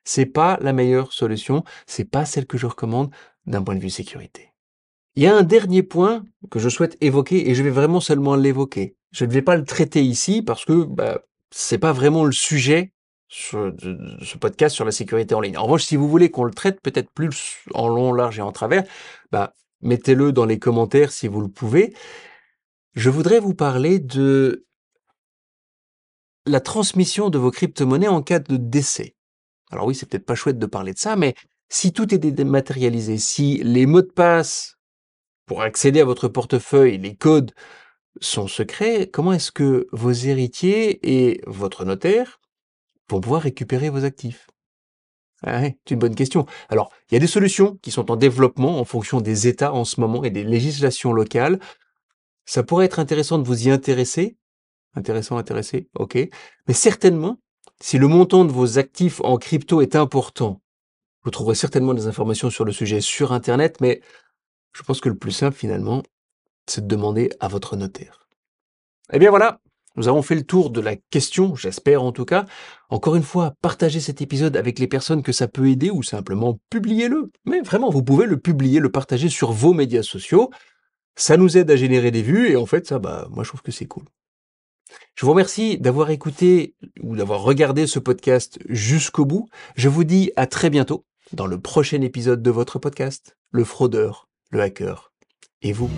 C'est 0.05 0.25
pas 0.25 0.57
la 0.61 0.73
meilleure 0.73 1.11
solution, 1.13 1.63
c'est 1.85 2.09
pas 2.09 2.25
celle 2.25 2.47
que 2.47 2.57
je 2.57 2.65
recommande 2.65 3.13
d'un 3.45 3.61
point 3.61 3.75
de 3.75 3.81
vue 3.81 3.89
sécurité. 3.89 4.54
Il 5.15 5.23
y 5.23 5.27
a 5.27 5.35
un 5.35 5.43
dernier 5.43 5.81
point 5.81 6.25
que 6.51 6.59
je 6.59 6.67
souhaite 6.67 6.97
évoquer 6.99 7.49
et 7.49 7.55
je 7.55 7.63
vais 7.63 7.69
vraiment 7.69 8.01
seulement 8.01 8.35
l'évoquer. 8.35 8.97
Je 9.11 9.23
ne 9.23 9.31
vais 9.31 9.41
pas 9.41 9.55
le 9.55 9.63
traiter 9.63 10.03
ici 10.03 10.41
parce 10.41 10.65
que 10.65 10.83
bah, 10.83 11.21
c'est 11.51 11.77
pas 11.77 11.93
vraiment 11.93 12.25
le 12.25 12.33
sujet 12.33 12.91
ce 13.27 14.37
podcast 14.37 14.75
sur 14.75 14.85
la 14.85 14.91
sécurité 14.91 15.35
en 15.35 15.41
ligne. 15.41 15.57
En 15.57 15.63
revanche, 15.63 15.83
si 15.83 15.95
vous 15.95 16.07
voulez 16.07 16.31
qu'on 16.31 16.43
le 16.43 16.53
traite 16.53 16.79
peut-être 16.81 17.09
plus 17.11 17.57
en 17.73 17.87
long, 17.87 18.13
large 18.13 18.39
et 18.39 18.41
en 18.41 18.51
travers, 18.51 18.83
bah, 19.31 19.53
mettez-le 19.81 20.31
dans 20.31 20.45
les 20.45 20.59
commentaires 20.59 21.11
si 21.11 21.27
vous 21.27 21.41
le 21.41 21.47
pouvez. 21.47 21.93
Je 22.93 23.09
voudrais 23.09 23.39
vous 23.39 23.53
parler 23.53 23.99
de 23.99 24.65
la 26.45 26.59
transmission 26.59 27.29
de 27.29 27.37
vos 27.37 27.51
crypto-monnaies 27.51 28.07
en 28.07 28.21
cas 28.21 28.39
de 28.39 28.57
décès. 28.57 29.15
Alors 29.71 29.87
oui, 29.87 29.95
c'est 29.95 30.07
peut-être 30.07 30.25
pas 30.25 30.35
chouette 30.35 30.59
de 30.59 30.65
parler 30.65 30.93
de 30.93 30.99
ça, 30.99 31.15
mais 31.15 31.35
si 31.69 31.91
tout 31.91 32.13
est 32.13 32.19
dématérialisé, 32.19 33.17
si 33.17 33.61
les 33.63 33.85
mots 33.85 34.03
de 34.03 34.11
passe 34.11 34.77
pour 35.45 35.61
accéder 35.61 36.01
à 36.01 36.05
votre 36.05 36.27
portefeuille, 36.27 36.97
les 36.97 37.15
codes 37.15 37.51
sont 38.21 38.47
secrets, 38.47 39.09
comment 39.11 39.33
est-ce 39.33 39.51
que 39.51 39.87
vos 39.91 40.11
héritiers 40.11 40.99
et 41.03 41.41
votre 41.47 41.85
notaire 41.85 42.39
pour 43.07 43.21
pouvoir 43.21 43.41
récupérer 43.41 43.89
vos 43.89 44.05
actifs? 44.05 44.47
Ah 45.43 45.61
C'est 45.61 45.91
une 45.91 45.99
bonne 45.99 46.15
question. 46.15 46.45
Alors, 46.69 46.91
il 47.09 47.15
y 47.15 47.17
a 47.17 47.19
des 47.19 47.27
solutions 47.27 47.77
qui 47.81 47.91
sont 47.91 48.09
en 48.09 48.15
développement 48.15 48.79
en 48.79 48.85
fonction 48.85 49.21
des 49.21 49.47
États 49.47 49.73
en 49.73 49.85
ce 49.85 49.99
moment 49.99 50.23
et 50.23 50.31
des 50.31 50.43
législations 50.43 51.13
locales. 51.13 51.59
Ça 52.45 52.63
pourrait 52.63 52.85
être 52.85 52.99
intéressant 52.99 53.37
de 53.37 53.45
vous 53.45 53.67
y 53.67 53.71
intéresser. 53.71 54.37
Intéressant, 54.95 55.37
intéressé, 55.37 55.89
ok. 55.95 56.17
Mais 56.67 56.73
certainement, 56.73 57.37
si 57.81 57.97
le 57.97 58.07
montant 58.07 58.45
de 58.45 58.51
vos 58.51 58.79
actifs 58.79 59.19
en 59.21 59.37
crypto 59.37 59.81
est 59.81 59.95
important, 59.95 60.61
vous 61.23 61.31
trouverez 61.31 61.55
certainement 61.55 61.93
des 61.93 62.07
informations 62.07 62.49
sur 62.49 62.65
le 62.65 62.71
sujet 62.71 63.01
sur 63.01 63.33
Internet, 63.33 63.77
mais 63.81 64.01
je 64.75 64.83
pense 64.83 64.99
que 64.99 65.09
le 65.09 65.17
plus 65.17 65.31
simple 65.31 65.55
finalement, 65.55 66.03
c'est 66.67 66.81
de 66.81 66.87
demander 66.87 67.29
à 67.39 67.47
votre 67.47 67.77
notaire. 67.77 68.27
Eh 69.13 69.19
bien 69.19 69.29
voilà, 69.29 69.61
nous 69.95 70.09
avons 70.09 70.21
fait 70.21 70.35
le 70.35 70.43
tour 70.43 70.69
de 70.69 70.81
la 70.81 70.97
question, 70.97 71.55
j'espère 71.55 72.03
en 72.03 72.11
tout 72.11 72.25
cas. 72.25 72.45
Encore 72.89 73.15
une 73.15 73.23
fois, 73.23 73.53
partagez 73.61 74.01
cet 74.01 74.21
épisode 74.21 74.57
avec 74.57 74.77
les 74.77 74.87
personnes 74.87 75.23
que 75.23 75.31
ça 75.31 75.47
peut 75.47 75.69
aider 75.69 75.89
ou 75.89 76.03
simplement 76.03 76.59
publiez-le. 76.69 77.31
Mais 77.45 77.61
vraiment, 77.61 77.89
vous 77.89 78.03
pouvez 78.03 78.25
le 78.25 78.37
publier, 78.37 78.79
le 78.81 78.91
partager 78.91 79.29
sur 79.29 79.53
vos 79.53 79.73
médias 79.73 80.03
sociaux. 80.03 80.49
Ça 81.15 81.37
nous 81.37 81.57
aide 81.57 81.71
à 81.71 81.77
générer 81.77 82.11
des 82.11 82.21
vues 82.21 82.49
et 82.49 82.57
en 82.57 82.65
fait, 82.65 82.85
ça, 82.85 82.99
bah, 82.99 83.27
moi 83.31 83.45
je 83.45 83.49
trouve 83.49 83.61
que 83.61 83.71
c'est 83.71 83.85
cool. 83.85 84.03
Je 85.15 85.25
vous 85.25 85.31
remercie 85.31 85.77
d'avoir 85.77 86.09
écouté 86.09 86.75
ou 87.01 87.15
d'avoir 87.15 87.41
regardé 87.41 87.87
ce 87.87 87.99
podcast 87.99 88.59
jusqu'au 88.67 89.23
bout. 89.23 89.47
Je 89.77 89.87
vous 89.87 90.03
dis 90.03 90.31
à 90.35 90.47
très 90.47 90.69
bientôt 90.69 91.05
dans 91.31 91.47
le 91.47 91.59
prochain 91.59 92.01
épisode 92.01 92.41
de 92.41 92.51
votre 92.51 92.77
podcast, 92.79 93.37
Le 93.51 93.63
fraudeur, 93.63 94.24
le 94.49 94.61
hacker 94.61 95.11
et 95.61 95.73
vous? 95.73 95.89